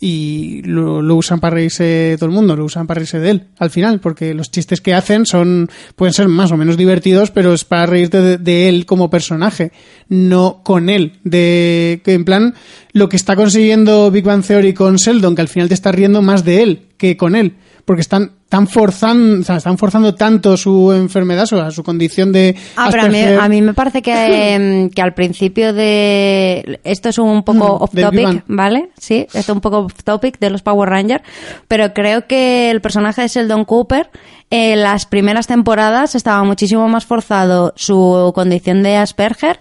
[0.00, 3.46] Y lo, lo usan para reírse todo el mundo, lo usan para reírse de él,
[3.58, 7.54] al final, porque los chistes que hacen son, pueden ser más o menos divertidos, pero
[7.54, 9.72] es para reírte de, él como personaje,
[10.08, 11.20] no con él.
[11.24, 12.54] De, que en plan,
[12.92, 16.22] lo que está consiguiendo Big Bang Theory con Sheldon, que al final te estás riendo
[16.22, 17.54] más de él que con él,
[17.84, 22.32] porque están tan forzando, o sea, están forzando tanto su enfermedad, o sea, su condición
[22.32, 26.80] de Ah, pero a mí, a mí me parece que, em, que al principio de...
[26.84, 28.90] Esto es un poco Mm, off topic, ¿vale?
[28.98, 31.24] Sí, esto es un poco off topic de los Power Rangers,
[31.68, 34.10] pero creo que el personaje de Sheldon Cooper
[34.50, 39.58] en las primeras temporadas estaba muchísimo más forzado su condición de Asperger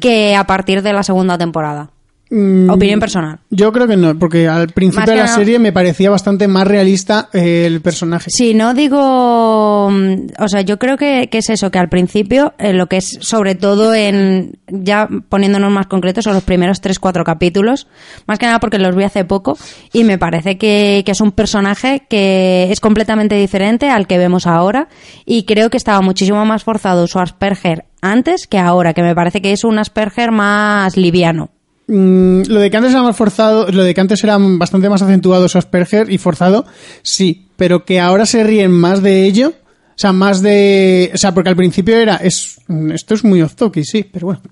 [0.00, 1.90] que a partir de la segunda temporada.
[2.30, 3.38] Mm, Opinión personal.
[3.50, 7.28] Yo creo que no, porque al principio de la serie me parecía bastante más realista
[7.32, 8.30] eh, el personaje.
[8.30, 9.88] Sí, no digo.
[9.90, 12.98] mm, O sea, yo creo que, que es eso, que al principio, eh, lo que
[12.98, 14.58] es sobre todo en.
[14.66, 17.86] Ya poniéndonos más concretos, son los primeros 3-4 capítulos.
[18.26, 19.56] Más que nada porque los vi hace poco.
[19.92, 24.46] Y me parece que, que es un personaje que es completamente diferente al que vemos
[24.46, 24.88] ahora.
[25.24, 29.40] Y creo que estaba muchísimo más forzado su Asperger antes que ahora, que me parece
[29.40, 31.50] que es un Asperger más liviano.
[31.88, 35.00] Mm, lo de que antes era más forzado, lo de que antes era bastante más
[35.00, 36.66] acentuado su Asperger y forzado,
[37.02, 41.32] sí, pero que ahora se ríen más de ello, o sea, más de, o sea,
[41.32, 44.42] porque al principio era, es, mm, esto es muy off sí, pero bueno,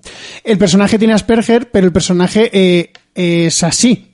[0.43, 4.11] el personaje tiene Asperger, pero el personaje eh, es así.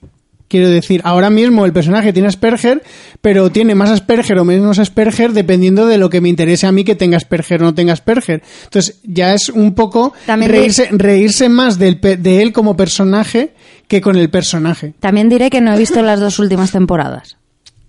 [0.54, 2.84] Quiero decir, ahora mismo el personaje tiene Asperger,
[3.22, 6.84] pero tiene más Asperger o menos Asperger dependiendo de lo que me interese a mí
[6.84, 8.44] que tenga Asperger o no tenga Asperger.
[8.66, 13.56] Entonces, ya es un poco También reírse, reírse más del de él como personaje
[13.88, 14.94] que con el personaje.
[15.00, 17.38] También diré que no he visto las dos últimas temporadas.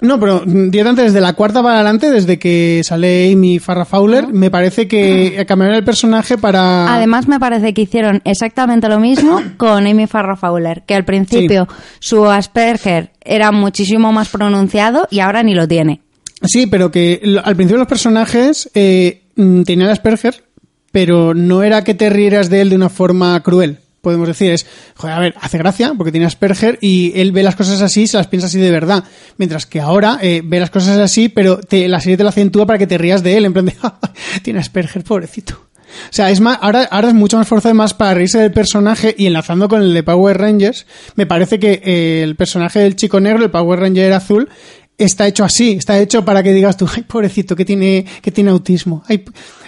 [0.01, 4.29] No, pero mm, directamente desde la cuarta para adelante, desde que sale Amy Farrah Fowler,
[4.29, 6.93] me parece que cambiaron el personaje para...
[6.95, 11.69] Además, me parece que hicieron exactamente lo mismo con Amy Farrah Fowler, que al principio
[12.01, 16.01] su Asperger era muchísimo más pronunciado y ahora ni lo tiene.
[16.43, 20.45] Sí, pero que al principio los personajes eh, mm, tenían Asperger,
[20.93, 23.79] pero no era que te rieras de él de una forma cruel.
[24.05, 27.57] Podemos decir, es, joder, a ver, hace gracia porque tiene Asperger y él ve las
[27.57, 29.03] cosas así se las piensa así de verdad.
[29.37, 32.67] Mientras que ahora eh, ve las cosas así, pero te, la serie te lo acentúa
[32.67, 33.75] para que te rías de él, en plan de,
[34.43, 35.55] tiene Asperger, pobrecito.
[35.55, 39.15] O sea, es más, ahora, ahora es mucho más forzado más para reírse del personaje
[39.17, 40.87] y enlazando con el de Power Rangers,
[41.17, 44.49] me parece que eh, el personaje del chico negro, el Power Ranger azul,
[44.99, 48.51] está hecho así, está hecho para que digas tú, ay, pobrecito, que tiene, que tiene
[48.51, 49.05] autismo,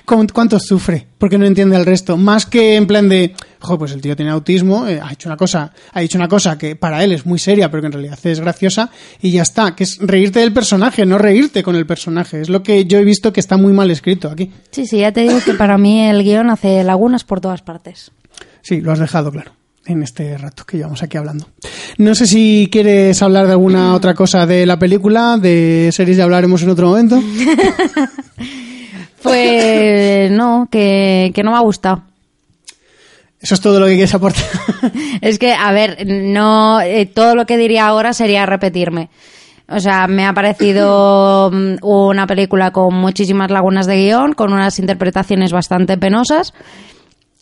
[0.07, 1.07] ¿cuánto, sufre?
[1.19, 2.17] Porque no entiende el resto.
[2.17, 5.37] Más que en plan de, jo, pues el tío tiene autismo, eh, ha hecho una
[5.37, 8.19] cosa, ha dicho una cosa que para él es muy seria, pero que en realidad
[8.23, 8.91] es graciosa,
[9.21, 12.41] y ya está, que es reírte del personaje, no reírte con el personaje.
[12.41, 14.51] Es lo que yo he visto que está muy mal escrito aquí.
[14.71, 18.13] Sí, sí, ya te digo que para mí el guion hace lagunas por todas partes.
[18.63, 19.53] Sí, lo has dejado claro
[19.87, 21.47] en este rato que llevamos aquí hablando.
[21.99, 26.25] No sé si quieres hablar de alguna otra cosa de la película, de series ya
[26.25, 27.23] hablaremos en otro momento.
[29.23, 32.03] Pues no, que, que no me ha gustado.
[33.41, 34.45] Eso es todo lo que quieres aportar.
[35.21, 39.09] Es que, a ver, no eh, todo lo que diría ahora sería repetirme.
[39.69, 44.79] O sea, me ha parecido mm, una película con muchísimas lagunas de guion, con unas
[44.79, 46.55] interpretaciones bastante penosas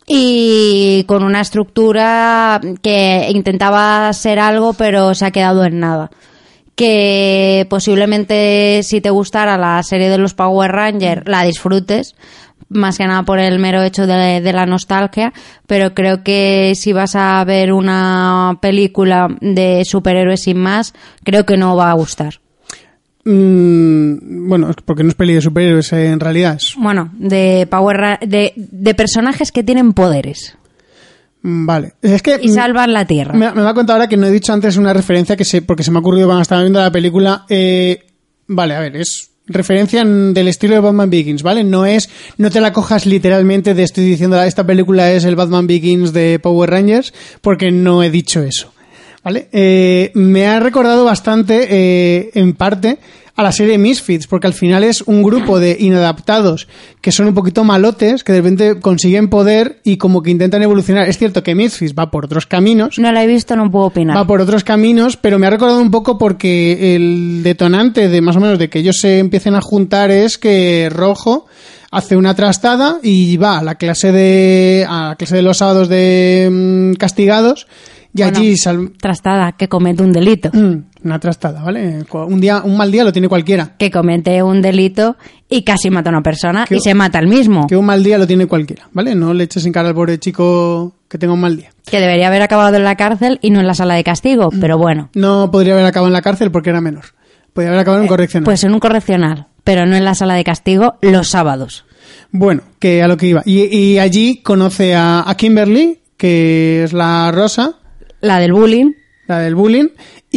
[0.07, 6.11] y con una estructura que intentaba ser algo pero se ha quedado en nada.
[6.75, 12.15] Que posiblemente si te gustara la serie de los Power Rangers la disfrutes,
[12.69, 15.33] más que nada por el mero hecho de, de la nostalgia,
[15.67, 21.57] pero creo que si vas a ver una película de superhéroes sin más, creo que
[21.57, 22.39] no va a gustar.
[23.25, 26.55] Mm, bueno, porque no es peli de superhéroes eh, en realidad.
[26.55, 30.57] Es, Bueno, de Power de, de personajes que tienen poderes
[31.47, 31.93] vale.
[32.01, 33.33] Es que y salvan la Tierra.
[33.33, 35.61] me, me va a contar ahora que no he dicho antes una referencia que sé,
[35.61, 37.45] porque se me ha ocurrido cuando estaba viendo la película.
[37.49, 38.03] Eh,
[38.47, 41.63] vale, a ver, es referencia en- del estilo de Batman Begins, ¿vale?
[41.63, 45.67] No es, no te la cojas literalmente de estoy diciendo esta película es el Batman
[45.67, 48.71] Begins de Power Rangers, porque no he dicho eso.
[49.23, 49.47] ¿Vale?
[49.51, 52.99] Eh, me ha recordado bastante, eh, en parte,
[53.37, 56.67] a la serie Misfits, porque al final es un grupo de inadaptados
[57.01, 61.09] que son un poquito malotes, que de repente consiguen poder y como que intentan evolucionar.
[61.09, 64.15] Es cierto que Misfits va por otros caminos, No la he visto, no puedo opinar.
[64.15, 68.37] va por otros caminos, pero me ha recordado un poco porque el detonante de más
[68.37, 71.45] o menos de que ellos se empiecen a juntar es que Rojo
[71.91, 75.87] hace una trastada y va a la clase de a la clase de los sábados
[75.89, 77.67] de mm, castigados
[78.13, 80.49] y Bueno, allí sal- Trastada, que comete un delito.
[80.53, 82.03] Mm, una trastada, ¿vale?
[82.11, 83.75] Un día un mal día lo tiene cualquiera.
[83.77, 85.15] Que comete un delito
[85.49, 87.67] y casi mata a una persona Que- y se mata al mismo.
[87.67, 89.15] Que un mal día lo tiene cualquiera, ¿vale?
[89.15, 91.69] No le eches en cara al pobre chico que tenga un mal día.
[91.85, 94.59] Que debería haber acabado en la cárcel y no en la sala de castigo, Mm.
[94.59, 95.09] pero bueno.
[95.13, 97.05] No podría haber acabado en la cárcel porque era menor.
[97.53, 98.43] Podría haber acabado en correccional.
[98.45, 101.85] Pues en un correccional, pero no en la sala de castigo los sábados.
[102.31, 103.43] Bueno, que a lo que iba.
[103.45, 107.75] Y, y allí conoce a, a Kimberly, que es la rosa,
[108.19, 108.91] La del bullying.
[109.27, 109.87] la del bullying,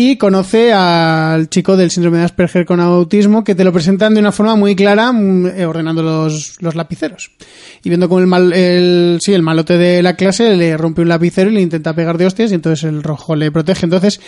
[0.01, 4.20] y conoce al chico del síndrome de Asperger con autismo, que te lo presentan de
[4.20, 7.32] una forma muy clara, mm, eh, ordenando los, los lapiceros.
[7.82, 11.09] Y viendo como el, mal, el, sí, el malote de la clase le rompe un
[11.09, 13.86] lapicero y le intenta pegar de hostias, y entonces el rojo le protege.
[13.86, 14.20] Entonces,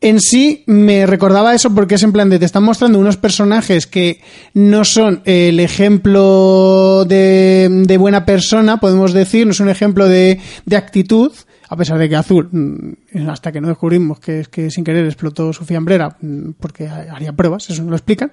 [0.00, 3.86] en sí me recordaba eso porque es en plan de te están mostrando unos personajes
[3.86, 4.20] que
[4.54, 10.40] no son el ejemplo de, de buena persona, podemos decir, no es un ejemplo de,
[10.66, 11.30] de actitud,
[11.72, 15.06] a pesar de que Azul, mm, hasta que no descubrimos que es que sin querer
[15.06, 18.30] explotó su fiambrera, mm, porque haría pruebas, eso no lo explican,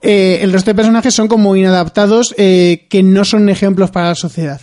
[0.00, 4.14] eh, el resto de personajes son como inadaptados eh, que no son ejemplos para la
[4.14, 4.60] sociedad.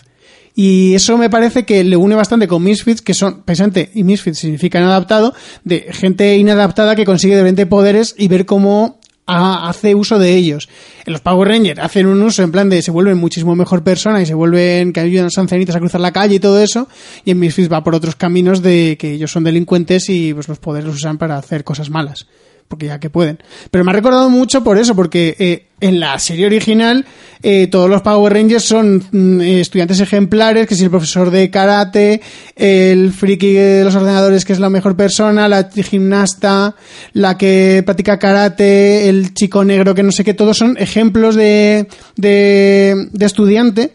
[0.56, 4.40] Y eso me parece que le une bastante con Misfits, que son, precisamente, y Misfits
[4.40, 9.96] significa inadaptado, de gente inadaptada que consigue de repente poderes y ver cómo ha- hace
[9.96, 10.68] uso de ellos.
[11.10, 14.28] Los Power Rangers hacen un uso en plan de se vuelven muchísimo mejor persona y
[14.28, 16.88] se vuelven que ayudan a los a cruzar la calle y todo eso.
[17.26, 20.60] Y en Misfits va por otros caminos de que ellos son delincuentes y pues los
[20.60, 22.28] poderes los usan para hacer cosas malas.
[22.70, 23.40] Porque ya que pueden.
[23.72, 27.04] Pero me ha recordado mucho por eso, porque eh, en la serie original
[27.42, 32.22] eh, todos los Power Rangers son mm, estudiantes ejemplares, que si el profesor de karate,
[32.56, 36.76] el friki de los ordenadores que es la mejor persona, la gimnasta,
[37.14, 41.88] la que practica karate, el chico negro que no sé qué, todos son ejemplos de,
[42.18, 43.94] de, de estudiante.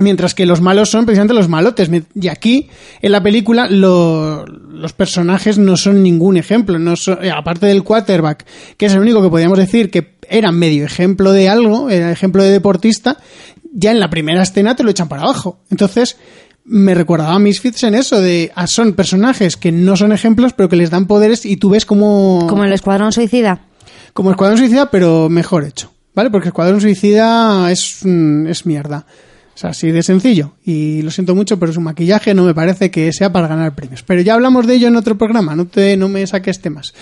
[0.00, 1.90] Mientras que los malos son precisamente los malotes.
[2.14, 2.68] Y aquí,
[3.02, 4.44] en la película, lo-
[4.78, 6.78] los personajes no son ningún ejemplo.
[6.78, 10.52] No son- eh, aparte del quarterback, que es el único que podríamos decir que era
[10.52, 13.18] medio ejemplo de algo, era ejemplo de deportista,
[13.72, 15.60] ya en la primera escena te lo echan para abajo.
[15.70, 16.16] Entonces,
[16.64, 20.68] me recordaba a Misfits en eso, de ah, son personajes que no son ejemplos, pero
[20.68, 22.46] que les dan poderes y tú ves como...
[22.48, 23.62] Como el Escuadrón Suicida.
[24.12, 25.92] Como Escuadrón Suicida, pero mejor hecho.
[26.14, 26.30] ¿Vale?
[26.30, 29.06] Porque Escuadrón Suicida es, mm, es mierda.
[29.58, 30.52] O sea, así de sencillo.
[30.64, 34.04] Y lo siento mucho, pero su maquillaje no me parece que sea para ganar premios.
[34.04, 36.94] Pero ya hablamos de ello en otro programa, no, te, no me saques temas.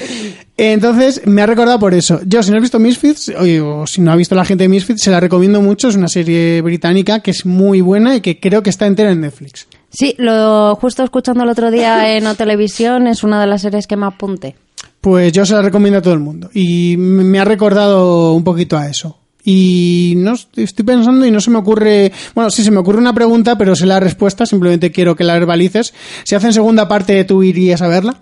[0.57, 2.19] Entonces, me ha recordado por eso.
[2.25, 4.69] Yo, si no has visto Misfits, o, o si no ha visto la gente de
[4.69, 5.89] Misfits, se la recomiendo mucho.
[5.89, 9.21] Es una serie británica que es muy buena y que creo que está entera en
[9.21, 9.69] Netflix.
[9.91, 13.87] Sí, lo justo escuchando el otro día en O Televisión es una de las series
[13.87, 14.57] que me apunté.
[15.03, 16.49] Pues yo se la recomiendo a todo el mundo.
[16.55, 19.19] Y me ha recordado un poquito a eso.
[19.49, 22.11] Y no estoy pensando y no se me ocurre.
[22.35, 24.45] Bueno, sí se me ocurre una pregunta, pero sé la respuesta.
[24.45, 25.95] Simplemente quiero que la verbalices.
[26.25, 28.17] Si hacen segunda parte, ¿tú irías a verla?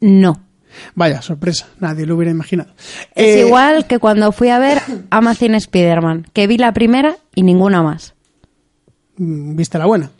[0.00, 0.40] No.
[0.96, 1.68] Vaya, sorpresa.
[1.78, 2.72] Nadie lo hubiera imaginado.
[3.14, 7.42] Es Eh, igual que cuando fui a ver Amazon Spider-Man, que vi la primera y
[7.44, 8.14] ninguna más.
[9.16, 10.10] mm, ¿Viste la buena?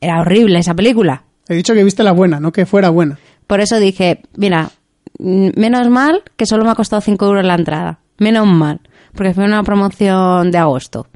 [0.00, 1.24] Era horrible esa película.
[1.50, 3.18] He dicho que viste la buena, no que fuera buena.
[3.46, 4.70] Por eso dije, mira,
[5.18, 7.98] mm, menos mal que solo me ha costado 5 euros la entrada.
[8.18, 8.80] Menos mal.
[9.14, 11.06] Porque fue una promoción de agosto.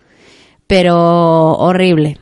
[0.66, 0.96] Pero
[1.56, 2.18] horrible.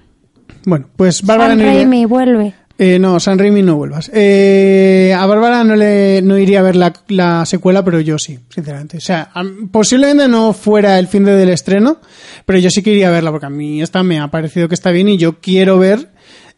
[0.64, 1.64] Bueno, pues Bárbara Sam no
[1.94, 2.54] iría- vuelve.
[2.78, 4.10] Eh, no, San Raimi no vuelvas.
[4.12, 8.38] Eh, a Bárbara no le no iría a ver la, la secuela, pero yo sí,
[8.50, 8.98] sinceramente.
[8.98, 9.30] O sea,
[9.72, 11.98] posiblemente no fuera el fin de del estreno,
[12.44, 14.74] pero yo sí que iría a verla porque a mí esta me ha parecido que
[14.74, 16.10] está bien y yo quiero ver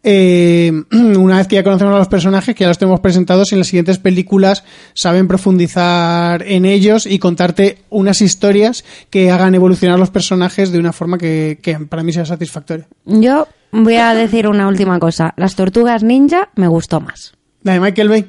[0.03, 3.59] eh, una vez que ya conocemos a los personajes, que ya los tenemos presentados, en
[3.59, 10.09] las siguientes películas saben profundizar en ellos y contarte unas historias que hagan evolucionar los
[10.09, 12.87] personajes de una forma que, que para mí sea satisfactoria.
[13.05, 15.33] Yo voy a decir una última cosa.
[15.37, 17.33] Las tortugas ninja me gustó más.
[17.63, 18.25] La de Michael Bay.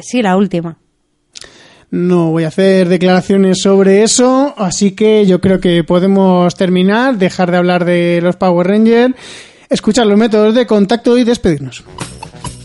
[0.00, 0.76] Sí, la última.
[1.90, 7.50] No voy a hacer declaraciones sobre eso, así que yo creo que podemos terminar, dejar
[7.50, 9.14] de hablar de los Power Rangers,
[9.68, 11.84] escuchar los métodos de contacto y despedirnos.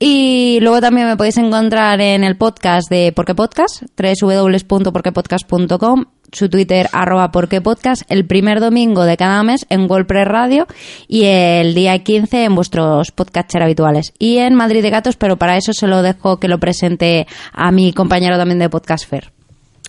[0.00, 6.88] Y luego también me podéis encontrar en el podcast de Porque Podcast, www.porquepodcast.com, su Twitter
[6.92, 10.66] arroba porquepodcast, el primer domingo de cada mes en Golpre Radio
[11.08, 14.12] y el día 15 en vuestros podcatcher habituales.
[14.18, 17.70] Y en Madrid de Gatos, pero para eso se lo dejo que lo presente a
[17.72, 19.32] mi compañero también de Podcast Fair.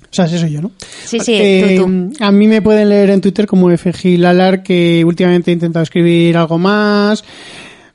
[0.03, 0.71] O sea, sí soy yo, ¿no?
[1.05, 2.13] Sí, sí, Eh, tú, tú.
[2.19, 6.57] A mí me pueden leer en Twitter como FGLalar, que últimamente he intentado escribir algo
[6.57, 7.23] más.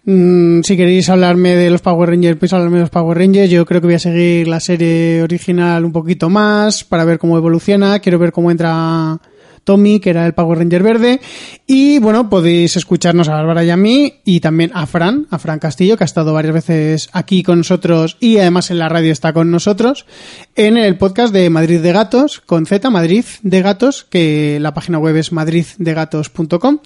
[0.09, 3.51] Mm, si queréis hablarme de los Power Rangers, pues hablarme de los Power Rangers.
[3.51, 7.37] Yo creo que voy a seguir la serie original un poquito más para ver cómo
[7.37, 7.99] evoluciona.
[7.99, 9.19] Quiero ver cómo entra
[9.65, 11.21] Tommy, que era el Power Ranger verde.
[11.67, 15.59] Y bueno, podéis escucharnos a Bárbara y a mí, y también a Fran, a Fran
[15.59, 19.33] Castillo, que ha estado varias veces aquí con nosotros y además en la radio está
[19.33, 20.07] con nosotros,
[20.55, 25.01] en el podcast de Madrid de Gatos, con Z, Madrid de Gatos, que la página
[25.01, 26.79] web es madriddegatos.com.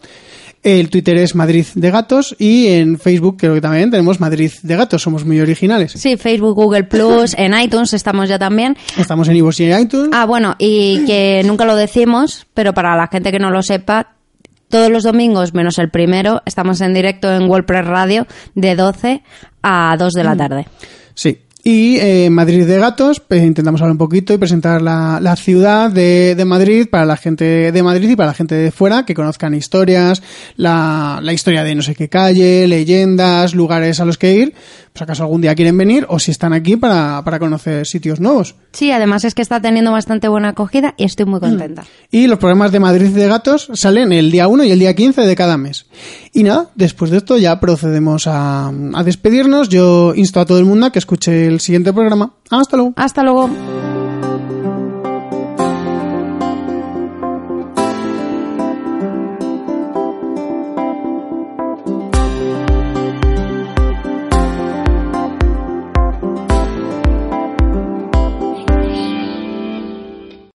[0.62, 4.76] El Twitter es Madrid de Gatos y en Facebook creo que también tenemos Madrid de
[4.76, 5.92] Gatos, somos muy originales.
[5.92, 8.76] Sí, Facebook, Google Plus, en iTunes estamos ya también.
[8.98, 10.10] Estamos en iVoox y en iTunes.
[10.12, 14.16] Ah, bueno, y que nunca lo decimos, pero para la gente que no lo sepa,
[14.68, 19.22] todos los domingos, menos el primero, estamos en directo en WordPress Radio de 12
[19.62, 20.66] a 2 de la tarde.
[21.14, 21.38] Sí.
[21.62, 25.90] Y eh, Madrid de Gatos, pues, intentamos hablar un poquito y presentar la, la ciudad
[25.90, 29.14] de, de Madrid para la gente de Madrid y para la gente de fuera que
[29.14, 30.22] conozcan historias,
[30.56, 34.54] la, la historia de no sé qué calle, leyendas, lugares a los que ir,
[34.92, 38.54] pues acaso algún día quieren venir o si están aquí para, para conocer sitios nuevos.
[38.72, 41.84] Sí, además es que está teniendo bastante buena acogida y estoy muy contenta.
[42.10, 45.22] Y los programas de Madrid de Gatos salen el día 1 y el día 15
[45.22, 45.86] de cada mes.
[46.32, 49.68] Y nada, después de esto ya procedemos a, a despedirnos.
[49.68, 52.34] Yo insto a todo el mundo a que escuche el siguiente programa.
[52.50, 52.92] Hasta luego.
[52.96, 53.50] Hasta luego.